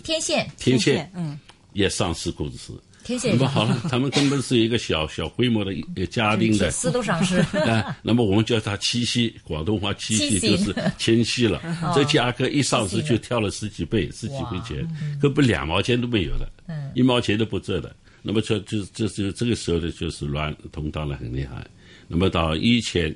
[0.04, 1.38] 天线，天线，嗯，
[1.72, 2.78] 也上市公司。
[3.24, 7.38] 那么好了，他们根本是一个小小规模的一个家庭的，上市。
[7.58, 11.62] 啊， 那么我们叫它七夕，广东话七夕就是 千禧了。
[11.94, 14.86] 这价格一上市就跳了十几倍，十几块钱，
[15.20, 16.50] 根本两毛钱都没有的，
[16.94, 17.94] 一毛钱都不挣的。
[18.22, 21.66] 那么这就这就这个时候呢，就是乱通荡的很厉害。
[22.08, 23.14] 那么到一千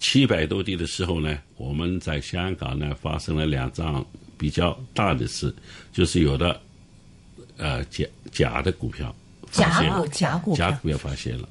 [0.00, 4.04] 七百多地的时候呢，我们在香港呢发生了两桩
[4.36, 5.54] 比较大的事，
[5.92, 6.60] 就是有的。
[7.56, 9.14] 呃，假假的股票，
[9.50, 11.48] 假股假股假股票发现了，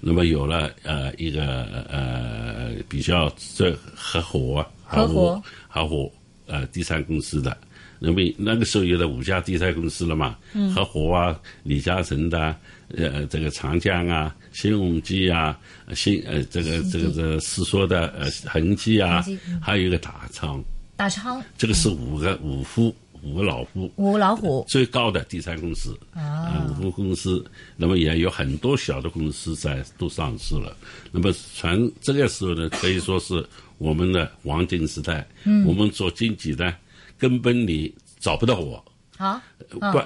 [0.00, 5.42] 那么有了呃一个呃比较这合伙合伙。
[5.68, 6.12] 合伙
[6.46, 7.56] 呃第三公司的，
[7.98, 10.36] 那么那个时候有了五家第三公司了嘛，
[10.74, 12.54] 合伙啊，李嘉诚的
[12.94, 15.58] 呃这个长江啊，新鸿基啊，
[15.94, 19.24] 新呃这个这个这世说的呃恒基啊，
[19.62, 20.62] 还有一个大昌，
[20.94, 22.94] 大昌，这个是五个五夫。
[23.22, 27.44] 五个老虎，五老虎最高的第三公司啊，五个公司，
[27.76, 30.76] 那么也有很多小的公司在都上市了。
[31.12, 33.46] 那么全这个时候呢，可以说是
[33.78, 35.26] 我们的黄金时代。
[35.44, 36.74] 嗯，我们做经济的，
[37.16, 38.84] 根本你找不到我。
[39.18, 39.40] 啊，
[39.78, 40.04] 半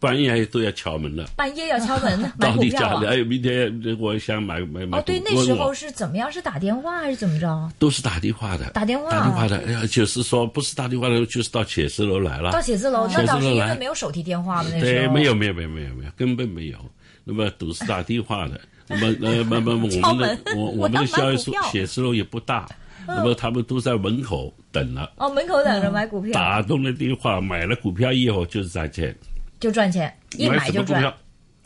[0.00, 3.02] 半夜都要敲门了，半夜要敲门呢， 买股票啊！
[3.06, 4.98] 哎，明天我想买买买。
[4.98, 6.32] 哦，对，那时候是怎么样？
[6.32, 7.70] 是打电话还是怎么着？
[7.78, 12.50] 都是打电话的，打电话，打电话的，就是说不是打电话的，就是到写字楼来了。
[12.50, 16.78] 到写字楼，那当时因为没有手提电话嘛，那对，没有没有没有没有没有，根本没有。
[17.22, 18.58] 那么都是打电话的。
[18.88, 22.66] 那么呃，慢慢 我们的我我们的交易所写字楼也不大，
[23.06, 25.12] 那么他们都在门口等了。
[25.16, 26.32] 哦，门口等着买股票。
[26.32, 29.14] 打通了电话，买了股票以后就是赚钱。
[29.60, 31.14] 就赚钱，一买就赚，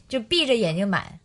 [0.08, 1.18] 就闭着眼睛买，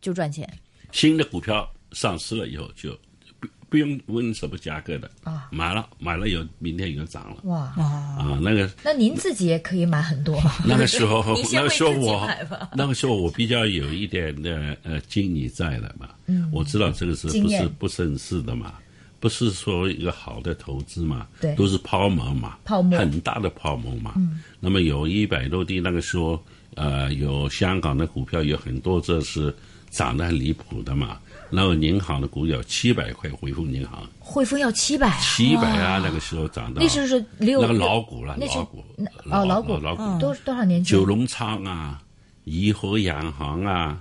[0.00, 0.48] 就赚钱。
[0.92, 2.92] 新的股票上市了以后，就
[3.38, 7.38] 不不用问什么价格的啊，买了买了有明天有涨了。
[7.44, 10.38] 哇啊，那个那您自己也可以买很多。
[10.66, 12.28] 那个时候那个时候我
[12.74, 18.74] 那个时候我比较有一点的呃经理在的嘛，嗯，我知道这个是不是不省事的嘛。
[19.20, 21.28] 不是说一个好的投资嘛？
[21.40, 24.14] 对，都是泡沫嘛，泡沫很大的泡沫嘛。
[24.16, 26.42] 嗯，那么有一百多地，那个时候，
[26.74, 29.54] 呃，有香港的股票有很多，这是
[29.90, 31.18] 涨得很离谱的嘛。
[31.50, 38.84] 然后银行的股有七百块，汇丰银行，汇丰要七百，七百啊，那个时候涨到那时候是六那个老股了，老股，
[39.30, 40.96] 哦，老股，老股多多少年前？
[40.96, 42.00] 九龙仓啊，
[42.44, 44.00] 怡和洋行啊，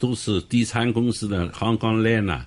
[0.00, 2.44] 都是地产公司的香港链呐。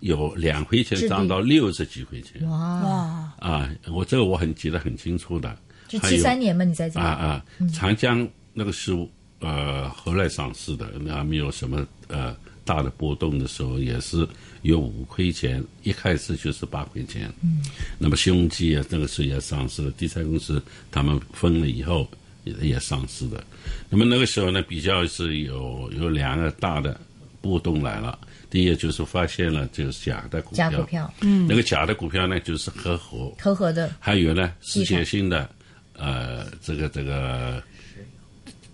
[0.00, 3.32] 有两块钱涨到六十几块钱，哇！
[3.38, 5.56] 啊，我这个我很记得很清楚的。
[5.88, 8.92] 就七三年嘛，你在讲啊啊，长江那个是
[9.40, 14.28] 呃后来上市的，那没有什么呃大的波动的时候，也是
[14.62, 17.32] 有五块钱，一开始就是八块钱。
[17.40, 17.62] 嗯，
[17.98, 22.06] 那么兄弟啊，那个时候也上市了，地产公司他们分了以后
[22.44, 23.42] 也也上市的。
[23.88, 27.00] 那么那个时候呢，比较是有有两个大的
[27.40, 28.18] 波动来了。
[28.48, 33.90] 第一个就是发现了就是假的股票，假股票，嗯，那个假的股票呢就是合伙合伙的。
[33.98, 35.48] 还有呢，世界性的
[35.94, 37.62] 呃，这个这个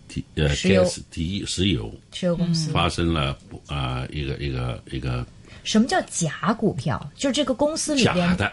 [0.09, 0.85] 提呃石油。
[1.11, 1.93] 提石油。
[2.13, 2.71] 石油公司。
[2.71, 5.27] 发生了啊、一个一个一个
[5.65, 7.11] 什么叫假股票？
[7.15, 8.53] 就是这个公司里假边的，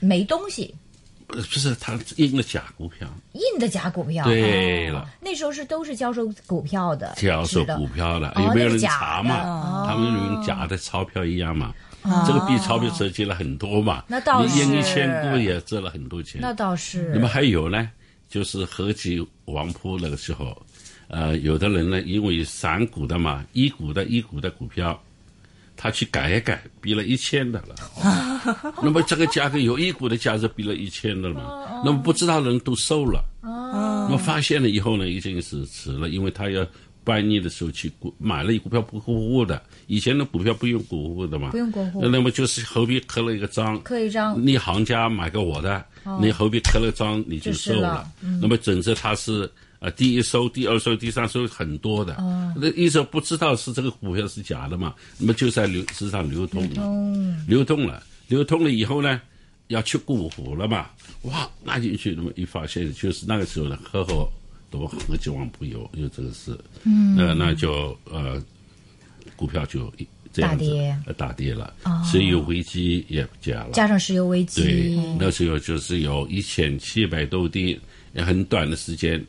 [0.00, 0.87] 没东西，呃
[1.28, 4.24] 不是他印的假股票，印的假股票。
[4.24, 9.42] 对了，那时候是都是销售股票的，销售股票的，哦有没有人查嘛？
[9.44, 11.74] 哦他们用假的钞票一样嘛。
[12.26, 16.40] 这个币钞票折进了很多嘛，那倒你印一千股也折了很多钱。
[16.40, 17.10] 那倒是。
[17.12, 17.90] 那么还有呢，
[18.28, 20.56] 就是合集王铺那个时候，
[21.08, 24.98] 呃，有的人呢，因为散股的嘛，一股的一股的股票，
[25.80, 28.74] 他去改一改，比了一千的了。
[28.82, 31.82] 那么这个价格有一股的价值比了一千的了嘛？
[31.84, 33.24] 那么不知道的人都收了。
[33.40, 36.66] 那么发现了以后呢，已经是迟了，因为他要
[37.04, 41.50] 半夜的时候去股买了一股票不过户的，以前的股票不用过户的嘛。
[41.50, 45.84] 不用过户那么就是后边刻了一个章，刻一张你行家买给我的，
[46.20, 48.10] 你后边刻了章你就收就是了
[48.42, 52.52] 那么整着它是呃第一收、第二收、第三收很多的，哦。
[52.56, 57.86] 那一直不知道是这个股票是假的嘛，那么就在流市场流通了，流通。
[57.86, 59.20] 了，流通了以后呢，
[59.68, 60.90] 要去过户了嘛，
[61.22, 64.30] 哇，拿进去，那么一发现就是那个时候呢，合伙
[64.70, 68.42] 多合集网铺有有这个事，嗯，那那就呃
[69.34, 69.90] 股票就
[70.32, 71.72] 这样子大跌大跌了，
[72.04, 77.78] 石油危机也加了，加上石油危机对，，那时候就是有一千七百多点，
[78.16, 79.24] 很短的时间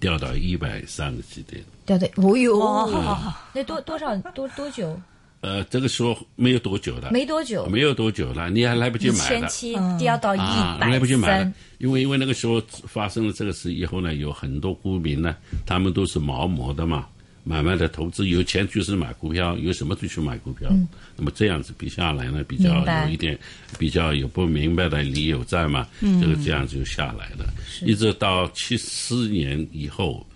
[0.00, 1.62] 掉到一百三十几点。
[1.86, 4.98] 掉到，哦哟，那多多少多多久？
[5.40, 17.06] 呃，这个时候没有多久了，没多久，没有多久了，你还来不及买的千七掉到一啊，百来不及买因为因为那个时候发生了这个事以后呢，有很多股民呢，他们都是毛毛的嘛。
[17.48, 20.70] 慢慢的投资，有钱就是买股票，有什么就去买股票。
[21.16, 23.38] 那么这样子比下来呢，比较有一点
[23.78, 25.88] 比较有不明白的理由在嘛，
[26.20, 27.46] 这个这样就下来了。
[27.86, 30.26] 一直到七四年以后，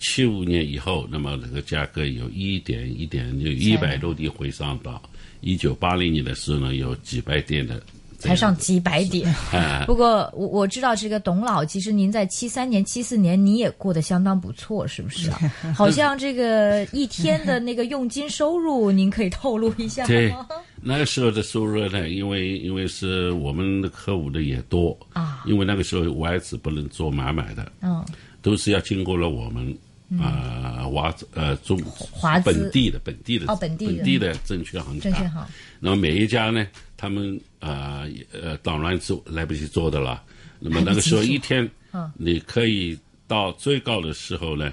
[0.00, 5.00] 七五年以后，那么这个价格有一点一点，有一百多点回上到
[5.40, 7.80] 一九八零年的时候呢，有几百点的
[8.24, 9.32] 才上几百点。
[9.52, 15.38] 啊， 不过我我知道这个董老，其实您在七三年、七四年你也过得相当不错，是不是啊？
[15.76, 20.46] 好像这个一天的那个佣金收入，您可以透露一下对吗？，
[20.80, 28.04] 那个时候的收入呢，因为因为是我们的客户的也多啊，因为那个时候外资不能做买卖的，嗯，
[28.40, 29.76] 都是要经过了我们
[30.20, 31.80] 啊华呃中
[32.12, 34.18] 华本地的本地的哦本地的。
[34.18, 35.44] 的证券行，证券行
[35.80, 40.22] 那么每一家呢，他们啊呃当然做来不及做的了。
[40.60, 44.72] 那么那个时候一天嗯，你可以到最高的时候呢，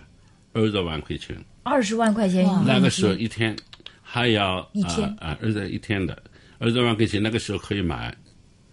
[0.53, 1.35] 二十万块钱。
[1.63, 3.55] 二十万块钱一那个时候一天
[4.01, 6.21] 还要一天啊啊二十一天的
[6.59, 8.15] 二十万块钱，那个时候可以买，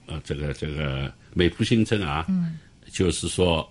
[0.07, 2.59] 呃这个这个美孚新城啊，嗯，
[2.91, 3.69] 就是说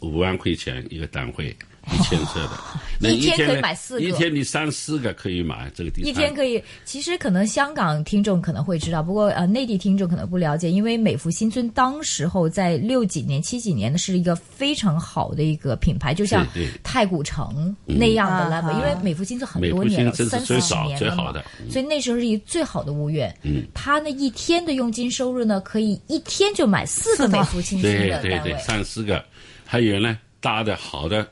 [0.00, 1.56] 五万块钱一个单位。
[1.92, 2.50] 一千册的，
[3.00, 4.00] 那一天可以买四个。
[4.00, 16.80] 一天你三四个可以买这个地一天可以，其实可能香港听众可能会知道，不过呃内地听众可能不了解，因为美孚新村当时候在六几年、七几年的是一个非常好的一个品牌，就像对对。
[16.82, 18.50] 太古城那样的嗯。
[18.50, 23.34] level，、因为美孚新村很多年了，三四十是最早年了嘛最好的，所以那时候是一个最好的屋苑。
[23.42, 28.58] 嗯，他那一天的佣金收入呢，可以一天就买四个美孚新村的对对对，的单位。
[28.58, 29.24] 三四个，
[29.64, 31.26] 还有呢大的好的，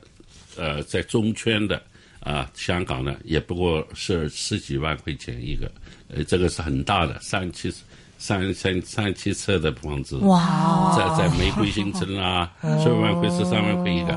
[0.57, 1.81] 呃，在中圈的
[2.19, 5.71] 啊、香港呢也不过是十几万块钱一个，
[6.09, 7.73] 呃，这个是很大的，三七
[8.17, 14.13] 三三三七册的房子，哇，在在玫瑰新村啊，十二万块十三万块一个。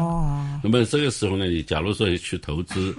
[0.63, 2.97] 那么这个时候呢，你假如说去投资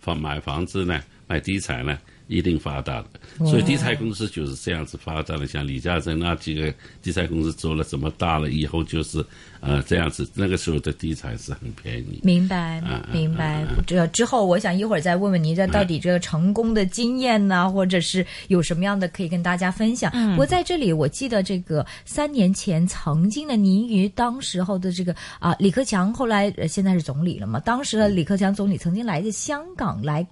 [0.00, 3.46] 房买房子呢，买地产呢，一定发达的。
[3.46, 9.24] 所以地产公司就是这样子发展的，像李嘉诚那几个地产公司做了这么大了以后，就是
[9.60, 10.28] 呃这样子。
[10.34, 12.20] 那个时候的地产是很便宜。
[12.22, 13.64] 明白明白。
[13.86, 20.10] 这之后，我想一会儿再问问您，这到底这个成功的经验呢，或者是有什么样的可以跟大家分享？
[20.14, 27.60] 嗯不过在这里，我记得这个三年前曾经的您与当时候的这个啊李克强，后来呃现在是总理了嘛？
[27.60, 30.26] 当时的李克强总理曾经来自香港来。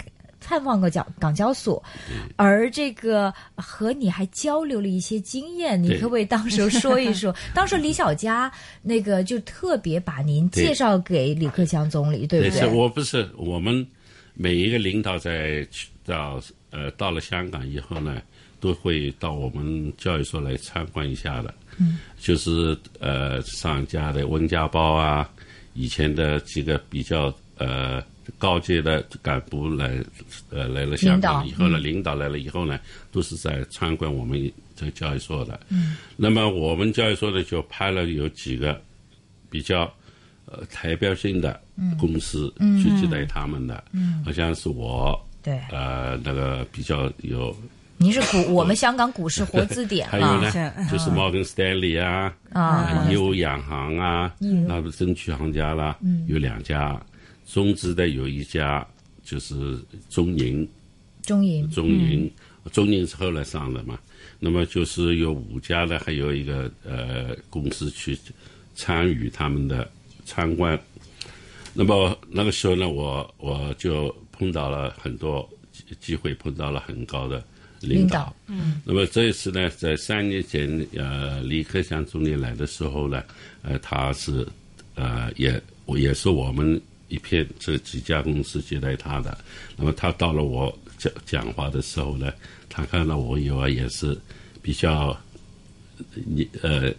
[0.44, 1.82] 探访过港港交所，
[2.36, 7.34] 而这个和你还交流了一些经验，你可不可以当时说一说？
[7.54, 8.52] 当时李小佳
[8.82, 12.68] 那个就特别把您介绍给李克强总理，对不是对？
[12.68, 13.84] 我不是我们
[14.34, 18.20] 每一个领导在去到呃到了香港以后呢，
[18.60, 21.54] 都会到我们教育所来参观一下的。
[21.78, 25.28] 嗯，就是呃上家的温家宝啊，
[25.72, 28.02] 以前的几个比较呃
[28.38, 30.02] 高阶的干部来
[30.50, 32.78] 呃来了香港以后呢，领导来了以后呢，
[33.12, 35.58] 都是在参观我们这个交易所的。
[35.68, 38.80] 嗯，那么我们交易所呢就派了有几个
[39.50, 39.92] 比较。
[40.46, 41.58] 呃，代表性的
[41.98, 45.58] 公司去接待他们的，嗯，好像是我，对。
[45.70, 47.56] 呃，那个比较有，
[47.96, 50.50] 您是股我们香港股市活字典还有了呢
[50.86, 57.00] 是，就是摩根斯丹利啊，啊，义乌洋行啊，那不争取行家啦，有两家，
[57.46, 58.86] 中资的有一家，
[59.24, 59.78] 就是
[60.08, 60.68] 中银，
[61.22, 61.70] 中银。
[61.70, 62.30] 中银，
[62.72, 63.98] 中银是后来上的嘛，
[64.40, 68.18] 那么就是有五家的，还有一个呃公司去
[68.74, 69.88] 参与他们的
[70.24, 70.78] 参观。
[71.74, 77.42] 那么那个时候呢，我我就碰到了很多机机会，碰到了很高的
[77.80, 77.98] 领导。
[77.98, 78.36] 领导。
[78.46, 83.22] 嗯，那么这一次呢，在三年前，呃，李克强总理来的时候呢，
[83.62, 84.46] 呃，他是
[84.94, 86.80] 呃也也是我们
[87.14, 89.36] 一片这几家公司接待他的。
[89.76, 92.32] 那么他到了我讲讲话的时候呢，
[92.68, 94.18] 他看到我以后也是
[94.60, 95.16] 比较
[96.26, 96.92] 你呃，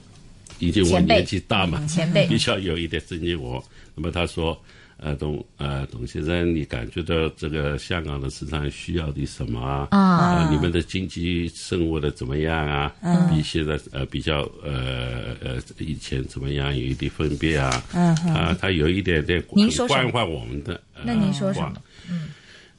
[0.59, 3.63] 已经我年纪大嘛，前辈 比较有一点尊敬我。
[3.93, 4.57] 那么他说，
[4.97, 9.87] 呃，董呃董先生，你感觉到这个香港的市场需要的什么啊？
[9.91, 12.91] 啊呃你们的经济生活的怎么样啊？
[13.29, 17.83] 比现在呃比较呃呃以前怎么样有一点分别啊？
[17.93, 20.81] 嗯啊，他有一点点关怀我们的。
[20.95, 21.73] 呃那您说什么？
[22.09, 22.29] 嗯？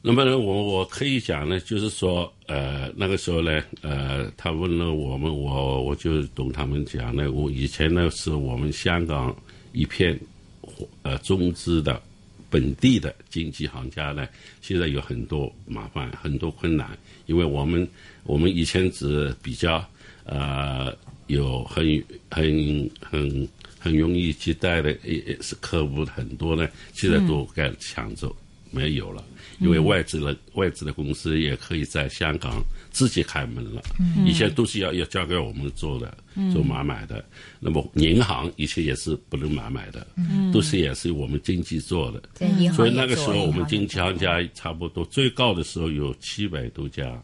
[0.02, 9.34] 那么呢，我我可以讲呢，就是说，呃，那个时候呢，呃，他问了我们，我我就懂他们讲呢，我以前呢是我们香港
[9.72, 10.18] 一片
[11.02, 12.00] 呃中资的
[12.48, 14.26] 本地的经济行家呢，
[14.60, 17.86] 现在有很多麻烦，很多困难，因为我们
[18.24, 19.84] 我们以前只比较
[20.24, 21.84] 呃有很
[22.30, 28.34] 很很很容易接待的也也是客户很多呢，现在都该抢走。
[28.72, 29.24] 没有了，
[29.58, 32.62] 因为外资的、外资的公司也可以在香港
[32.96, 33.82] 自己开门了。
[34.24, 36.16] 以前都是要要交给我们做的，
[36.50, 37.22] 做买卖的。
[37.60, 40.06] 那么银行以前也是不能买卖的，
[40.50, 42.22] 都是也是我们经济做的。
[42.72, 47.22] 所以那个时候，我们经济行家差不多最高的时候有七百多家。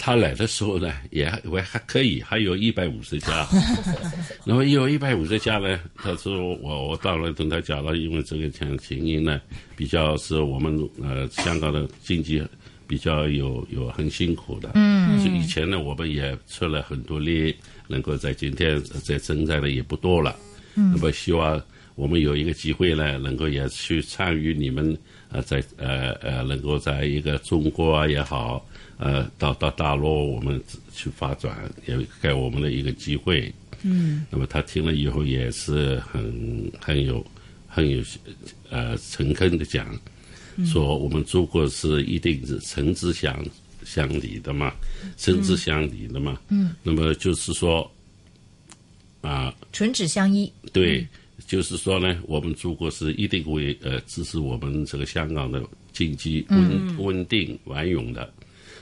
[0.00, 3.46] 他来的时候呢，也还我还可以，还有一百五十家。
[4.46, 9.40] 那么有一百五十家呢，他说我我当然跟他讲了，因为这个情情形呢，
[9.76, 12.40] 比较是我们呃香港的经济
[12.88, 14.70] 比较有有很辛苦的。
[14.74, 17.54] 嗯，以前呢，我们也出了很多力，
[17.86, 20.34] 能够在今天在征战的也不多了。
[20.74, 21.62] 嗯，那么希望
[21.94, 24.96] 我们有一个机会呢，能够也去参与你们
[25.30, 28.66] 呃在呃呃能够在一个中国啊也好。
[29.00, 30.60] 呃，到到大陆我们
[30.92, 33.52] 去发展，也给我们的一个机会。
[33.84, 37.24] 嗯，那么他听了以后也是很很有
[37.68, 38.02] 很有
[38.70, 39.86] 呃诚恳的讲，
[40.66, 43.44] 说我们中国是一定是诚之相
[43.84, 44.72] 相离的嘛，
[45.16, 46.38] 诚之相离的嘛。
[46.48, 47.90] 嗯，那么就是说
[49.20, 50.50] 啊，唇齿相依。
[50.72, 51.06] 对，
[51.46, 58.30] 就是说呢，我们中国是一定会呃支持我们这个香港的经济稳、稳定繁荣的。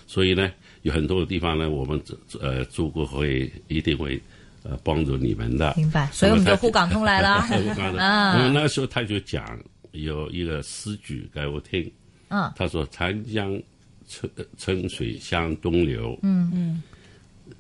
[0.07, 0.51] 所以呢，
[0.83, 2.01] 有很多的地方呢，我们
[2.41, 4.21] 呃中国会一定会
[4.63, 5.75] 呃帮助你们的。
[5.77, 7.45] 明白，所以我们就沪港通来了。
[7.99, 9.59] 啊那时候他就讲
[10.03, 11.91] 有一个诗句给我听，
[12.29, 13.61] 嗯，他说：“长江
[14.09, 16.51] 春春水向东流，嗯。
[16.55, 16.83] 嗯，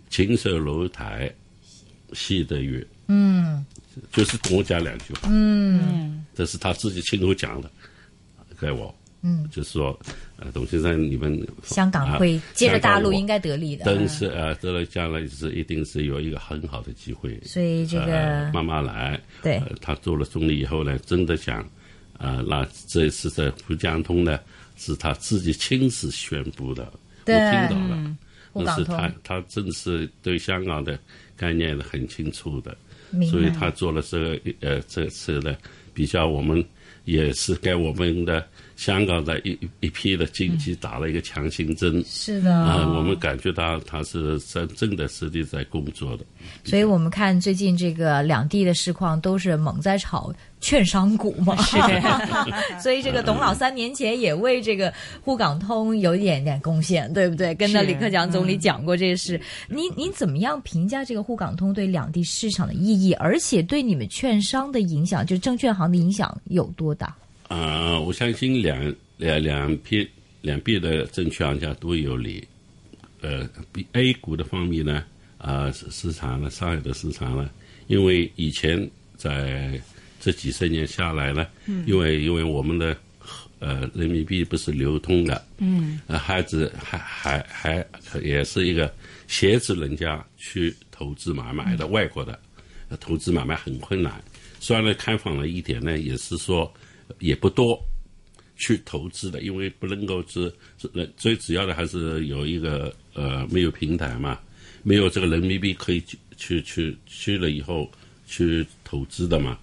[0.09, 1.33] 青色楼台
[2.13, 3.65] 戏得月。”嗯，
[4.13, 7.71] 就是跟我讲两句话，嗯，这是他自己亲口讲的，
[8.61, 9.97] 给我，嗯，就是说，
[10.39, 13.85] 呃，董先生，你们香港会接着大陆应该得利的。
[13.87, 19.21] 但是呃，得了将来是一定是有一个很好的机会，所以这个呃、慢慢来。
[19.41, 19.59] 对。
[19.59, 21.65] 呃，他做了总理以后呢，真的想，
[22.19, 24.39] 啊、那这一次的沪江通呢，
[24.77, 26.85] 是他自己亲自宣布的，
[27.27, 28.17] 我听到了，
[28.53, 30.99] 沪港通那是他他真是对香港的
[31.37, 32.77] 概念很清楚的。
[33.31, 35.57] 所以他做了这个呃这次呢，
[35.95, 36.63] 比较我们
[37.05, 38.45] 也是给我们的
[38.75, 42.03] 香港的一一批的经济打了一个强心针。
[42.05, 46.25] 是的啊、我们感觉到他是真正的实力在工作的。
[46.65, 50.35] 所以我们看最近这个两地的市况都是猛在炒
[50.67, 51.77] 券商股嘛， 是
[52.83, 54.93] 所以这个董老三年前也为这个
[55.23, 57.55] 沪港通有一点点贡献，对不对？
[57.55, 59.41] 跟着李克强总理讲过这个事。
[59.69, 67.15] 您您怎么样评价这个沪港通对两地市场的意义，而且对你们券商的影响，就是证券行的影响有多大？
[67.47, 70.05] 啊、我相信两两两边
[70.41, 72.45] 两边的证券行家都有理。
[73.23, 75.05] 呃比，A 股的方面呢，
[75.39, 77.49] 啊、市市场呢，上海的市场呢，
[77.87, 79.81] 因为以前在
[80.27, 81.47] 这几十年下来呢，
[81.87, 82.97] 因为因为我们的
[83.61, 87.87] 呃人民币不是流通的，嗯，呃，孩子还还还
[88.25, 88.93] 也是一个
[89.29, 92.37] 挟持人家去投资买卖的，外国的
[92.89, 94.21] 呃投资买卖很困难。
[94.59, 96.75] 虽然呢开放了一点呢，也是说
[97.21, 97.81] 也不多
[98.57, 100.53] 去投资的，因为不能够是
[101.17, 104.41] 最主要的还是有一个呃没有平台嘛，
[104.83, 107.89] 没有这个人民币可以去去去去了以后
[108.27, 109.57] 去投资的嘛。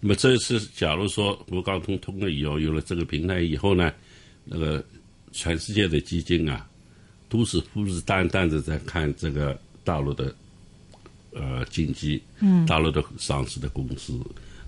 [0.00, 3.92] 那么这次假如说沪港通通了以后，有了这个平台以后呢，
[4.44, 4.84] 那个
[5.32, 6.68] 全世界的基金啊，
[7.28, 10.34] 都是虎视眈眈的在看这个大陆的
[11.32, 14.18] 呃经济，嗯，大陆的上市的公司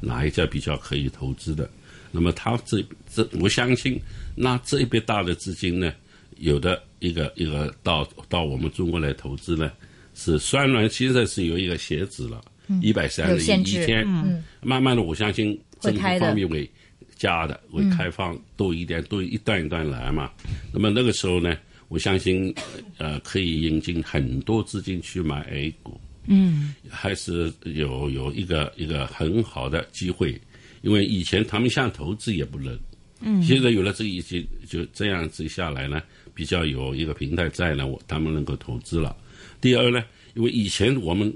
[0.00, 1.70] 哪一家比较可以投资的？
[2.10, 3.96] 那么他这这，我相信
[4.34, 5.92] 那这一笔大的资金呢，
[6.38, 9.70] 有的一个一个到到我们中国来投资呢，
[10.14, 12.42] 是虽然现在是有一个鞋子了，
[12.82, 16.68] 一百三十一天，嗯慢慢的我相信政府会开的方面会
[17.16, 20.30] 加的，会开放多一点，多一段一段来嘛。
[20.72, 21.56] 那么那个时候呢，
[21.88, 22.54] 我相信
[22.98, 26.00] 呃可以引进很多资金去买 A 股。
[26.26, 30.38] 嗯，还是有有一个一个很好的机会，
[30.82, 32.78] 因为以前他们想投资也不能，
[33.20, 36.00] 嗯，现在有了这一些，就这样子下来呢，
[36.32, 39.16] 比较有一个平台在呢，我他们能够投资了。
[39.60, 40.04] 第二呢，
[40.34, 41.34] 因为以前我们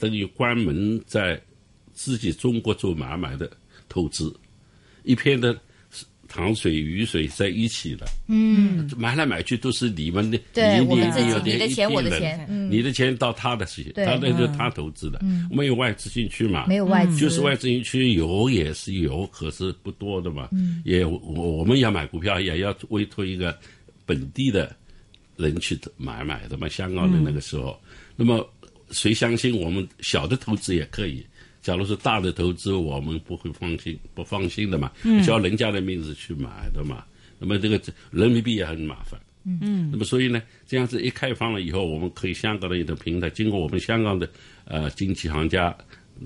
[0.00, 1.40] 等于关门在
[1.92, 3.50] 自己中国做买卖的
[3.88, 4.34] 投资，
[5.02, 5.56] 一片的
[6.26, 12.70] 糖水雨水在一起的，嗯，买来买去都是你们的，你你你的一钱我的钱嗯。
[12.70, 15.20] 你的钱到他的事情，对他那就他投资的，
[15.50, 20.48] 没有外资进去嘛，没有外资，就是外资进去有也是有，可是不多的嘛。
[20.84, 23.58] 也我我们要买股票也要委托一个
[24.06, 24.74] 本地的
[25.36, 27.76] 人去买买的嘛，香港的那个时候。
[28.14, 28.48] 那么
[28.90, 31.24] 谁相信我们小的投资也可以？
[31.62, 34.90] 假如是大的投资，我们不会放心不放心的嘛，
[35.26, 37.04] 叫人家的名字去买的嘛。
[37.38, 37.80] 那么这个
[38.10, 39.20] 人民币也很麻烦。
[39.44, 44.28] 嗯嗯，那么所以呢，这样子一开放了以后，我们可以香港的一个平台，经过我们香港的
[44.64, 45.74] 呃经济行家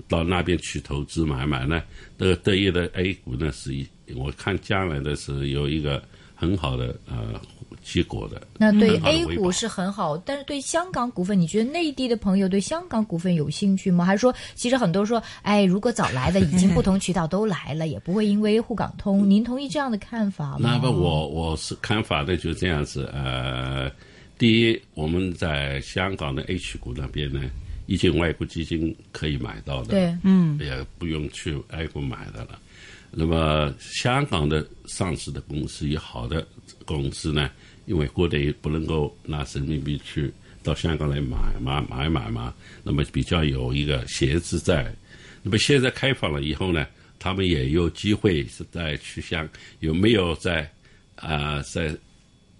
[0.07, 1.83] 到那边去投资买卖呢，
[2.17, 6.01] 这个得益的 A 股呢是一，我看将来的是有一个
[6.35, 7.39] 很好的呃
[7.81, 8.41] 结果的。
[8.57, 14.03] 那对 A 股是很好，但是对香港股份，你觉得内地的朋友对香港股份有兴趣吗？
[14.03, 19.29] 还是说，其实很多说，哎，如果早来的已经不同渠道都来了，也不会因为沪港通。
[19.29, 20.59] 您同意这样的看法吗？
[20.61, 23.09] 那么我我是看法呢，就是这样子。
[23.13, 23.89] 呃，
[24.37, 27.41] 第一，我们在香港的 H 股那边呢，
[27.85, 32.59] 已经外国基金可以买到的，对，嗯，也不用去 A 股买的了。
[33.17, 36.45] 那么香港的上市的公司，有好的
[36.83, 37.49] 公司呢，
[37.85, 40.29] 因为国内不能够拿人民币去
[40.61, 42.53] 到香港来买嘛，买买嘛，
[42.83, 44.93] 那么比较有一个限制在。
[45.41, 46.85] 那么现在开放了以后呢，
[47.17, 49.47] 他们也有机会是在去香
[49.79, 50.69] 有没有在
[51.15, 51.95] 啊、在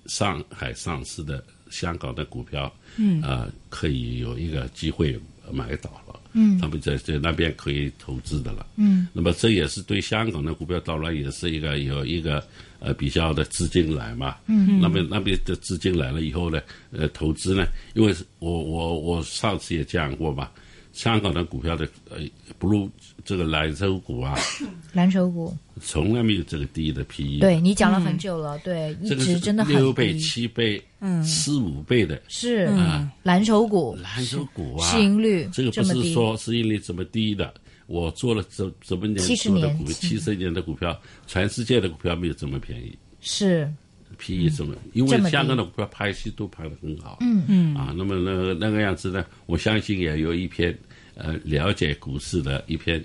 [0.06, 5.20] 上海上市的香港的股票，嗯，啊、可以有一个机会
[5.52, 12.46] 买到了，嗯，他们在在那边可以投资的了，嗯，那么这也是对香港的股票到来也是一个有一个
[12.80, 16.62] 呃比较的资金来嘛，嗯，那么那边的资金来了以后呢，
[16.92, 20.50] 呃，投资呢，因为我我我上次也讲过嘛，
[20.96, 22.20] 香港的股票的呃
[22.58, 22.90] 不如
[23.26, 24.34] 这个蓝筹股啊，
[24.94, 31.22] 蓝筹股，从来没有这个低的 PE，对你讲了很久了，对，一直真的很六倍、七倍、嗯。
[31.26, 32.22] 四五倍的。
[32.30, 33.12] 是啊。
[33.24, 33.94] 蓝筹股。
[34.02, 37.54] 蓝筹股啊，市盈率这个不是说市盈率这么低的。
[37.88, 42.98] 我做了这这么年70做的股，七十年的股票，全世界的股票没有这么便宜。
[43.20, 43.70] 是
[44.18, 47.44] ，PE 这么，因为香港的股票拍戏都拍得很好，嗯。
[47.48, 47.76] 嗯。
[47.76, 50.78] 啊，那么那个那个样子呢，我相信也有一篇
[51.16, 53.04] 呃了解股市的一篇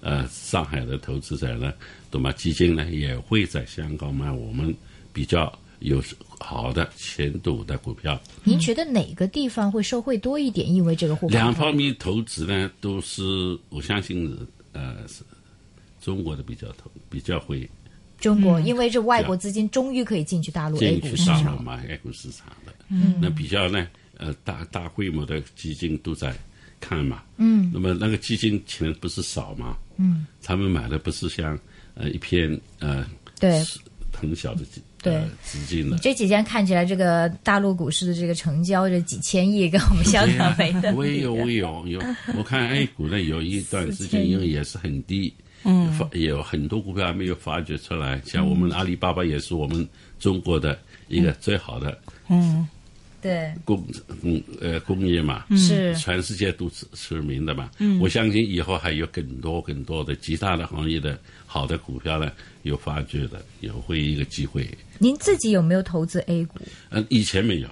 [0.00, 1.72] 呃上海的投资者呢，
[2.10, 4.74] 那么基金呢也会在香港买我们
[5.12, 6.02] 比较有
[6.38, 8.20] 好的前途的股票。
[8.44, 10.68] 您觉得哪个地方会受惠多一点？
[10.72, 13.22] 因为这个沪港两方面投资呢，都是
[13.68, 14.36] 我相信
[14.72, 15.22] 呃是
[16.00, 17.68] 中国的比较投比较会
[18.18, 22.72] 中国，因为这外国资金终于可以进去大陆 A 进股市场去大陆，买 A 股市场的。
[22.88, 23.86] 嗯，那比较呢，
[24.16, 26.34] 呃，大大规模的基金都在
[26.80, 27.22] 看嘛。
[27.36, 29.76] 嗯，那么那个基金钱不是少嘛？
[29.96, 31.58] 嗯，他们买的不是像
[31.94, 33.06] 呃一片呃
[33.38, 33.62] 对。
[34.18, 35.98] 很小的资对呃资金的。
[35.98, 42.02] 这几天看起来，这个大陆股市的这个成交这几千亿，跟我们香港没的我也有，我也有有，
[42.34, 45.30] 我看 A 股呢有一段时间因为也是很低，
[45.68, 49.86] 嗯，发也有很多股票还没有发掘出来，像我们阿里巴巴也是我们
[50.20, 51.98] 中国的一个最好的
[52.28, 52.66] 嗯
[53.20, 53.84] 对，工
[54.22, 57.70] 工呃工业嘛，是全世界都知知名的嘛。
[57.78, 62.30] 嗯我相信以后还有更多更多的其他的行业的好的股票呢，
[62.62, 64.68] 有发掘的，有会一个机会。
[64.98, 66.60] 您自己有没有投资 A 股？
[66.90, 67.68] 嗯，以前没有。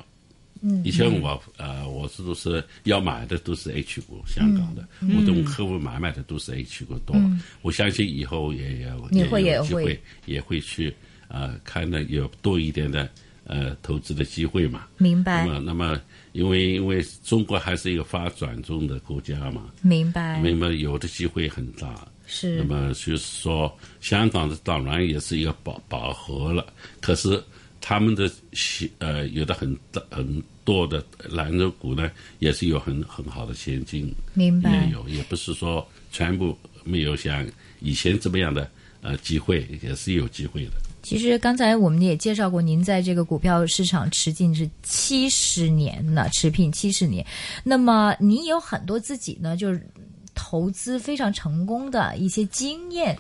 [0.66, 7.14] 嗯，以前我呃，我是都是要买的都是 H 股，香港的，嗯我跟客户买卖的都是 H 股多。
[7.60, 10.94] 我相信以后也也会有机会，也会去
[11.28, 13.06] 呃看的有多一点的
[13.44, 14.86] 呃投资的机会嘛。
[14.96, 16.00] 明白那，么，那么
[16.32, 22.08] 因为因为中国还是一个发展中的国家嘛，明白，那么有的机会很大。
[22.26, 26.64] 是那么就是说，香港的当然也是一个饱饱和了，
[27.02, 27.38] 可是
[27.86, 37.46] 他们的西呃有的很大很多的蓝筹股呢，也是有很很好的前景，明白也有，也不是说全部没有像
[37.80, 38.66] 以前这么样的
[39.02, 40.72] 呃机会，也是有机会的。
[41.02, 47.22] 其实刚才我们也介绍过，您在这个股票市场持进是七十年了，持聘七十年。
[47.62, 49.86] 那么你有很多自己呢，就是
[50.34, 53.16] 投资非常成功的一些经验，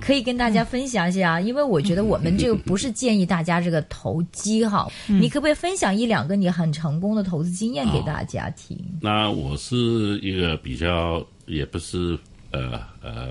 [0.00, 1.40] 可以跟大家分享一下。
[1.40, 8.78] 因为我觉得我们这个不是建议大家这个投机哈，你可不可以分享一两个你很成功的投资经验给大家听？
[9.00, 9.76] 那我是
[10.22, 12.18] 一个比较，也不是
[12.50, 13.28] 呃呃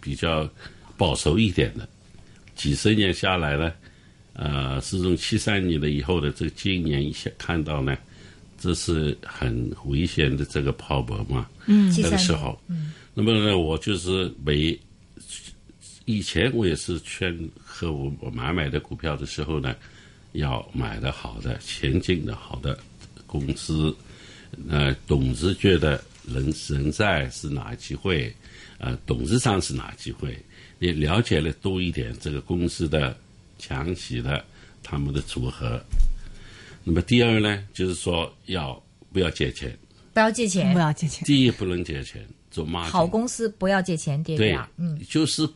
[0.00, 0.48] 比较
[0.96, 1.88] 保守一点的，
[2.54, 3.72] 几十年下来呢，
[4.34, 7.96] 呃，自从七三年的以后的这个今年一下看到呢，
[8.64, 14.78] 这是很危险的这个泡沫嘛，嗯那个时候，嗯，那么呢，我就是每
[16.06, 19.76] 以前我也是劝客户我买买的股票的时候呢，
[20.32, 22.78] 要买的好的、前景的好的
[23.26, 23.94] 公司，
[24.70, 28.34] 呃，董事觉得人人在是哪机会，
[28.78, 30.34] 呃，董事长是哪机会，
[30.78, 33.14] 你了解了多一点这个公司的
[33.58, 34.42] 强企的
[34.82, 35.78] 他们的组合。
[36.84, 38.80] 那么第二呢，就是说要
[39.12, 39.76] 不要借钱？
[40.12, 41.24] 不要借钱不，要借钱。
[41.24, 44.68] 第一不能借钱，做 margin 好公司不要借钱跌对价。
[44.76, 45.48] 嗯，，就是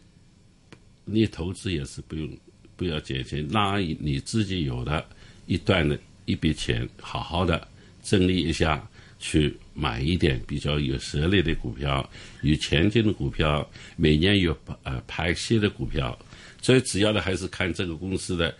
[1.05, 2.29] 你投资也是不用
[2.77, 5.07] 不要借钱，那你自己有的
[5.47, 7.69] 一段的一笔钱，好好的
[8.03, 12.09] 整理一下，去买一点比较有实力的股票，
[12.43, 16.19] 有前景的股票，每年有呃派息的股票。
[16.61, 18.53] 最主要的还是看这个公司的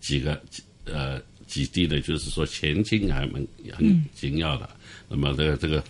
[0.00, 0.42] 几个
[0.84, 4.68] 呃几地的，就是说前景还蛮很紧要的。
[5.08, 5.82] 那么这个这个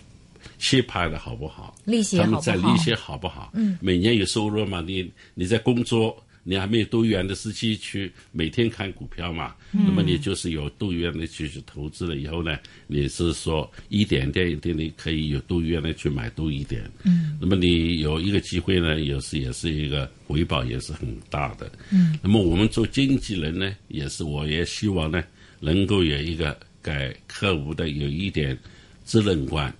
[0.59, 1.75] 息派的好不好？
[1.85, 2.77] 利息他们好他们在利？
[2.77, 3.51] 息好不好？
[3.53, 4.83] 嗯，每年有收入嘛？
[4.85, 9.53] 你你在工作，你还没有多元的时期去每天看股票嘛？
[9.71, 16.89] 那么你就是有多元的去去投资了以后呢，你是说一点点一点的可以有多元的去买多一点。
[17.03, 21.69] 嗯，那么你有一个机会呢，也是也是一个回报也是很大的。
[21.91, 25.23] 嗯，那么我们做经纪人呢，也是我也希望呢，
[25.59, 28.57] 能够有一个给客户的有一点
[29.03, 29.73] 责任观。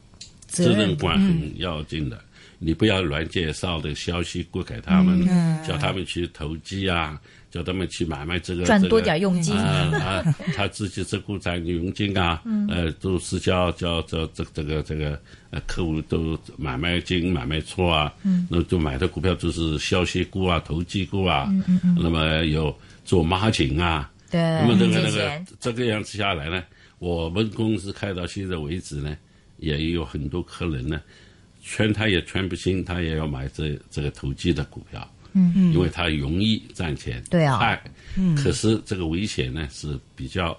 [0.47, 2.17] 责任观很要紧的，
[2.57, 5.28] 你不要乱介绍的消息过给他们，
[5.67, 7.19] 叫他们去投机啊，
[7.51, 9.53] 叫他们去买卖这个赚多点佣金。
[9.53, 10.23] 啊啊，
[10.55, 15.19] 他自己这股赚佣金啊，呃，都是叫叫叫这这个这个
[15.49, 18.11] 呃客户都买卖进买卖出啊，
[18.49, 21.53] 那就买的股票就是消息股啊、投机股啊，
[22.01, 22.73] 那么有
[23.03, 26.63] 做马景啊，对，那么这个那个这个样子下来呢，
[26.99, 29.17] 我们公司开到现在为止呢，
[29.57, 31.01] 也有很多客人呢，
[31.61, 37.57] 劝他也劝不清，他也要买这这个投机的股票，嗯嗯，因为他容易赚钱，对啊。
[37.57, 40.57] 快，嗯，可是这个危险呢是比较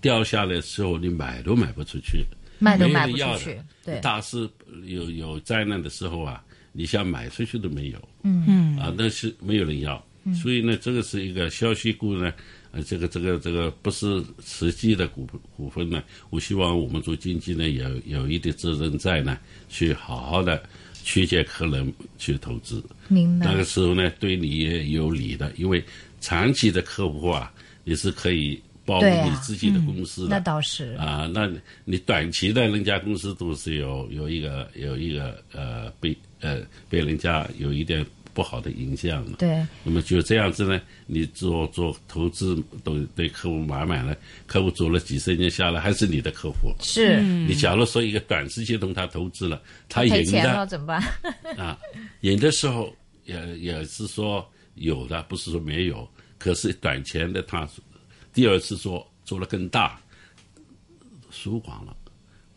[0.00, 2.24] 掉下来的时候，你买都买不出去，
[2.58, 3.64] 卖都卖不出去的。
[3.84, 4.48] 对，大事
[4.84, 8.44] 有有灾难的时候啊，你想买出去都没有，嗯。
[8.48, 10.02] 嗯啊，那是没有人要，
[10.34, 12.32] 所以呢，这个是一个消息股呢，
[12.72, 20.62] 呃，这个这个这个不是实际的股股份呢，我希望我们做经济呢，有有一点责任在呢，去好好的
[21.02, 25.82] 曲解客人去投资，明白那个时候呢，对你也有利的，因为
[26.20, 27.52] 长期的客户啊，
[27.82, 30.28] 你是可以保护你自己的公司的。
[30.28, 30.94] 那倒是。
[30.98, 31.50] 啊，那
[31.84, 38.04] 你短期的人家公司都是有有一个有一个呃被呃被人家有一点
[38.40, 39.36] 不好的影响了。
[39.36, 44.16] 对，那么就这样子呢，你做做投资都对客户满满了，
[44.46, 46.74] 客户做了几十年下来还是你的客户。
[46.80, 49.60] 是你假如说一个短时间同他投资了，
[49.90, 51.02] 他赢赔钱了的怎么办？
[51.58, 51.78] 啊，
[52.22, 52.90] 赢的时候
[53.26, 56.08] 也也是说有的，不是说没有。
[56.38, 57.68] 可是短钱的他
[58.32, 60.00] 第二次做做了更大，
[61.30, 61.94] 输光了，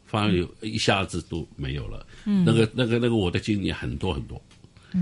[0.05, 2.07] 反而有一下子都没有了。
[2.23, 4.41] 嗯，那个那个那个，我的经验很多很多，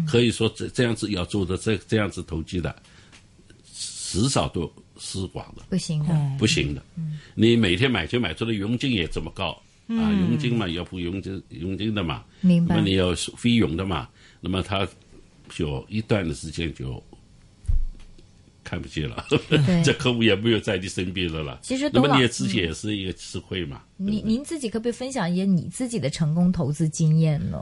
[0.07, 2.75] 可以说这这样子要做的这这样子投机的，
[3.73, 5.63] 迟早都失光的。
[5.69, 6.83] 不行的，不行的。
[7.35, 9.51] 你每天买就买出的佣金也这么高、
[9.87, 14.07] 啊，佣金嘛要付佣金佣金的嘛，明白那么你要费用的嘛，
[14.39, 14.87] 那么他
[15.49, 17.01] 就一段的时间就
[18.63, 19.25] 看不见了，
[19.83, 21.59] 这客户也没有在你身边了了。
[21.63, 23.81] 其实那么你也自己也是一个吃亏嘛。
[23.97, 27.61] 您您自己可不可以分享一些你自己的成功投资经验呢？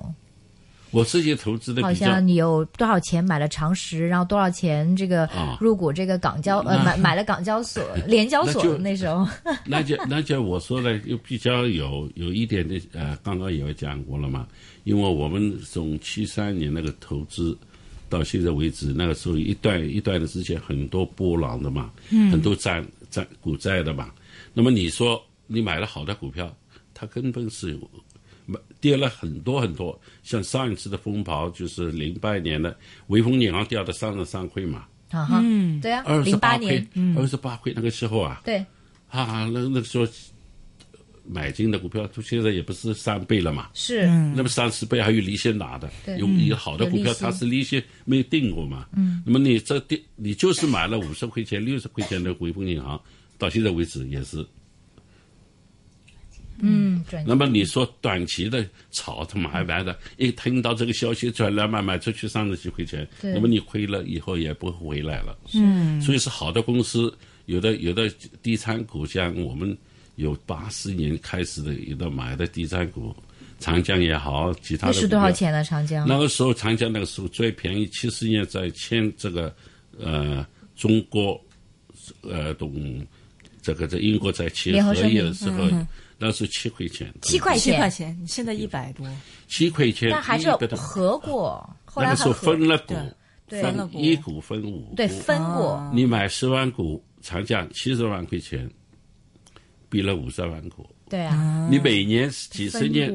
[0.92, 5.58] 我自己投资的好像你有多少钱买了长实，然后多少钱这个啊。
[5.60, 9.28] 入股这个港交呃买买了港交所、 联交所那时候，
[9.66, 14.48] 那就那就我说的又比较有有一点的呃，刚刚也有讲过了嘛，
[14.84, 17.58] 因为我们从七三年那个投资
[18.08, 21.92] 到现在为止，那个时候一段一段的时间很多波浪的嘛，
[22.32, 24.10] 很多债债股债的嘛。
[24.54, 26.52] 那么你说你买了好的股票，
[26.94, 27.92] 它根本是有
[28.82, 32.76] 跌了很多很多，像上一次的风暴就是零八年的
[33.08, 35.42] 潍坊银行掉到三十三块嘛，啊哈，
[35.82, 38.58] 对啊，二十零八八块年，，二十八块那个时候啊，对，
[39.10, 40.08] 啊，那那个时候
[41.26, 46.18] 买进的股票，就现在也不是三倍了嘛，是，那么三十倍还有利息拿的，对。
[46.18, 53.00] 有有好的股票它是利息没有定过嘛，嗯，那么你这定你就是买了五十块钱、六十块钱的潍坊银行，
[53.38, 54.46] 到现在为止也是。
[56.62, 65.38] 嗯，转那么你说短期的炒它买买的，一听到这个消息转来买买出去三十几块钱，那么你亏了以后也不会回来了。
[65.54, 67.14] 嗯，所以是好的公司，
[67.46, 68.10] 有的有的
[68.42, 69.78] 地产股，像我们
[70.16, 73.16] 有八四年开始的，有的买的地产股，
[73.60, 74.94] 长江也好，其他的？
[74.94, 75.64] 是多少钱呢？
[75.64, 79.56] 长江那个时候长江那个时候最便宜，七十年在签这个
[79.98, 80.46] 呃
[80.76, 81.40] 中国
[82.22, 83.06] 呃懂
[83.62, 85.70] 这个在英国在签合约的时候，
[86.20, 89.08] 那是七块钱，七块七块钱，钱，现在一百多，
[89.48, 92.94] 七块钱，但还是合过，后来那个时候分了股，
[93.48, 93.64] 对。
[93.64, 98.70] 分了股一股分五股，对分过，你买十万股，长江七十万块钱，
[99.90, 100.88] 比了五十万股。
[101.10, 103.12] 对啊，你每年几十年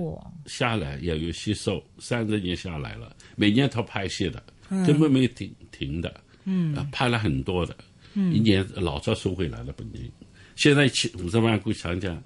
[0.47, 4.43] 下来要有吸收，三十年下来了，每年他拍戏的，
[4.85, 7.77] 根本没停停的，嗯，拍了很多的，
[8.15, 10.11] 一年老早收回来了本金。
[10.57, 12.21] 现在七五十万股长江，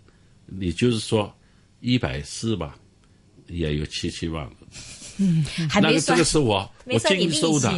[0.49, 1.33] 你就是说
[1.81, 2.75] 一百四吧，
[3.47, 4.53] 也有七七万了。
[5.19, 7.69] 那个这还没算个是我我净收的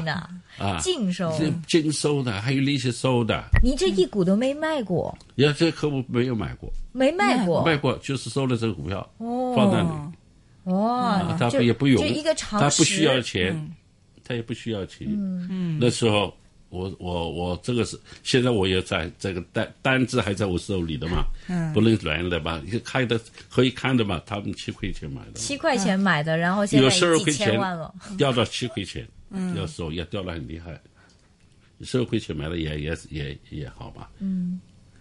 [0.59, 1.33] 啊，净收。
[1.67, 3.43] 净收的，还有利息收的。
[3.63, 12.05] 你这一股都没卖过，呀，这个客户没有买过，没卖过，卖过就是收了这个股票，哦放那里，哇啊，他就也不用
[12.37, 13.75] 他不需要钱，
[14.23, 15.07] 他也不需要钱。
[15.09, 16.37] 嗯，那时候
[16.71, 21.73] 我我我这个是现在我也在这个单单子还在我手里的嘛，嗯。
[21.73, 29.07] 不能乱的嘛，看的可以看的嘛，他们七块钱买的，七块钱买的，然后现在有十二几块钱千万了，掉到七块钱，
[29.57, 30.81] 要收也掉的很厉害，
[31.83, 34.61] 十二块钱买的也也也也好吧，嗯，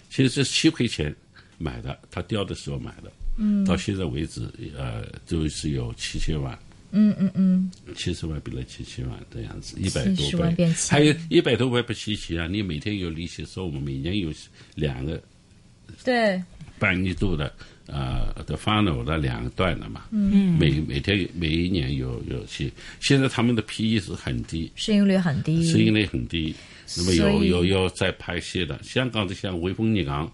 [0.10, 1.16] 其实是七块钱
[1.58, 6.58] 买的，他掉的时候买的，嗯，到现在为止，呃，就是有七千万。
[6.92, 10.38] 嗯嗯嗯，七十万变了七七万这样子，一百多倍。
[10.38, 12.48] 万变还有一百多倍不稀奇啊！
[12.48, 14.32] 你每天有利息收，我们每年有
[14.76, 15.22] 两个
[16.04, 16.42] 对，
[16.78, 17.54] 半年度的
[17.88, 26.56] 呃的 final 的两个段的嘛，嗯，每每天每一年有有息，现在他们的 PE 是很低，市盈率很低，市盈率很低，
[26.98, 30.32] 那么有有有在拍戏的，香港的像潍坊银行。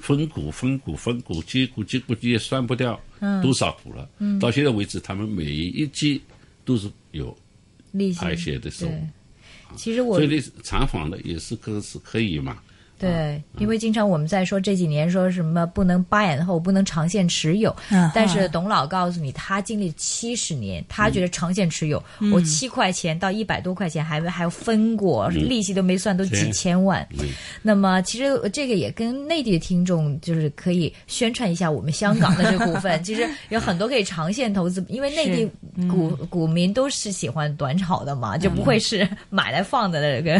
[0.00, 3.00] 分股、分股、分股，接股、接股也算不掉
[3.42, 4.08] 多少股了。
[4.40, 6.20] 到现在为止，他们每一季
[6.64, 7.36] 都是有
[7.92, 8.92] 利息的收入。
[9.76, 12.58] 其实我所以你长房的也是可是可以嘛。
[13.00, 18.10] 对，因为经常我们在说这几年说什么不能 buy and hold，不能长线持有，嗯。
[18.14, 27.06] 但是董老告诉你，他经历七十年，他觉得长线持有，我七块钱到一百多块钱还还要分过，利息都没算，都几千万。
[27.62, 35.50] 那么其实这个也跟内地的听众就是可以宣传一下我们香港的这个股份， 其实有很多可以长线投资，因为内地
[35.88, 40.38] 股股民都是喜欢短炒的嘛，就不会是买来放的那个。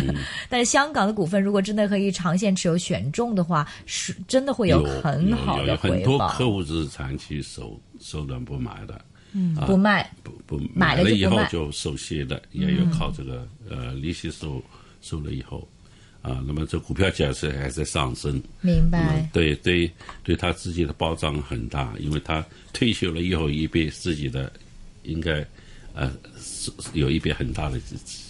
[0.48, 6.18] 但是香港的股份如果真的可以长线持有选中的话，是真的会有有很好的很多。
[6.28, 14.62] 客户是长期收收短不买的，嗯不卖，不不买了以后就收息的，也有靠这个呃利息收
[15.00, 15.66] 收了以后
[16.22, 18.42] 啊，那么这股票价是还在上升。
[18.60, 19.28] 明白。
[19.32, 19.90] 对对
[20.22, 24.52] 对他自己的保障很大，因为他退休了以后一笔自己的
[25.02, 25.46] 应该
[25.94, 27.80] 呃是有一笔很大的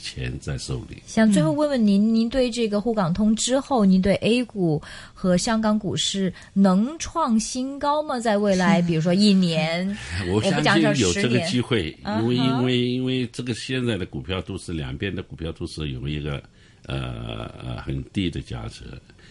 [0.03, 0.97] 钱在手里。
[1.07, 4.81] 想最后问问您，您对这个沪港通之后，您对 A 股
[5.15, 8.19] 和香港股市能创新高吗？
[8.19, 9.97] 在未来， 比如说一年，
[10.33, 16.43] 我相信有这个机会，嗯因为因为因为这个现在的股票都是两边的股票都是有一个
[16.87, 18.85] 呃呃很低的价值，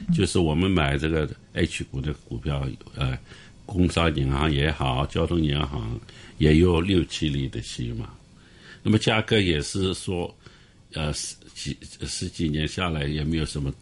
[0.08, 2.66] 嗯就是我们买这个 H 股的股票，
[2.96, 3.18] 呃，
[3.66, 6.00] 工商银行也好，交通银行
[6.38, 8.10] 也有六七厘的息嘛，
[8.84, 10.36] 那么价格也是说，
[10.94, 13.74] 呃十几十几年下来也没有什么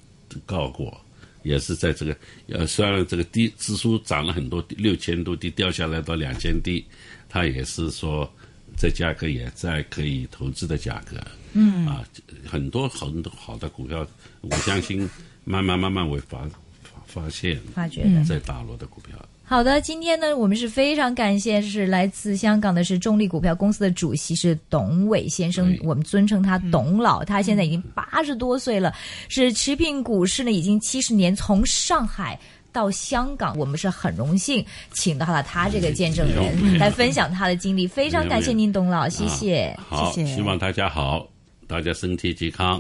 [0.45, 0.99] 高过。
[1.43, 2.17] 也是在这个
[2.47, 6.83] 呃，虽然这个低指数涨了很多，六千多低掉下来到两千低，
[7.29, 8.29] 它也是说
[8.75, 11.15] 这价格也在可以投资的价格。
[11.53, 12.05] 嗯啊，
[12.45, 14.05] 很多很多好的股票，
[14.41, 15.09] 我相信
[15.45, 16.39] 慢慢慢慢会发
[16.83, 18.25] 发发现，发掘的。
[18.25, 19.17] 在大陆的股票。
[19.49, 28.93] 好的，今天呢，我们是非常感谢，是来自香港的，是中力股票公司的主席是董伟先生，我们尊称他董老，他现在已经八十多岁了，
[29.29, 32.37] 是持平股市呢已经七十年，从上海。
[32.73, 39.75] 到香港，我们是很荣幸请到了他这个见证人来分享他的经历，非常感谢您，董老，谢谢。
[39.89, 41.27] 啊，谢谢希望大家好，
[41.65, 42.79] 大家身体健康，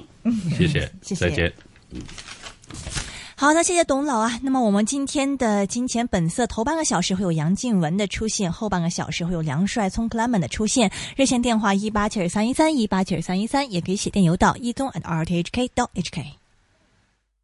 [0.55, 1.51] 谢谢，谢谢再见。
[3.39, 4.39] 好的，谢谢董老啊。
[4.41, 10.91] 那么我们今天的金钱本色头半个小时会有杨静文的出现，后半个小时会有梁帅聪 Clement 的出现。
[11.15, 16.46] 热线电话一八七二三一三一八七二三一三，也可以写电邮到一宗 at rthk dot hk。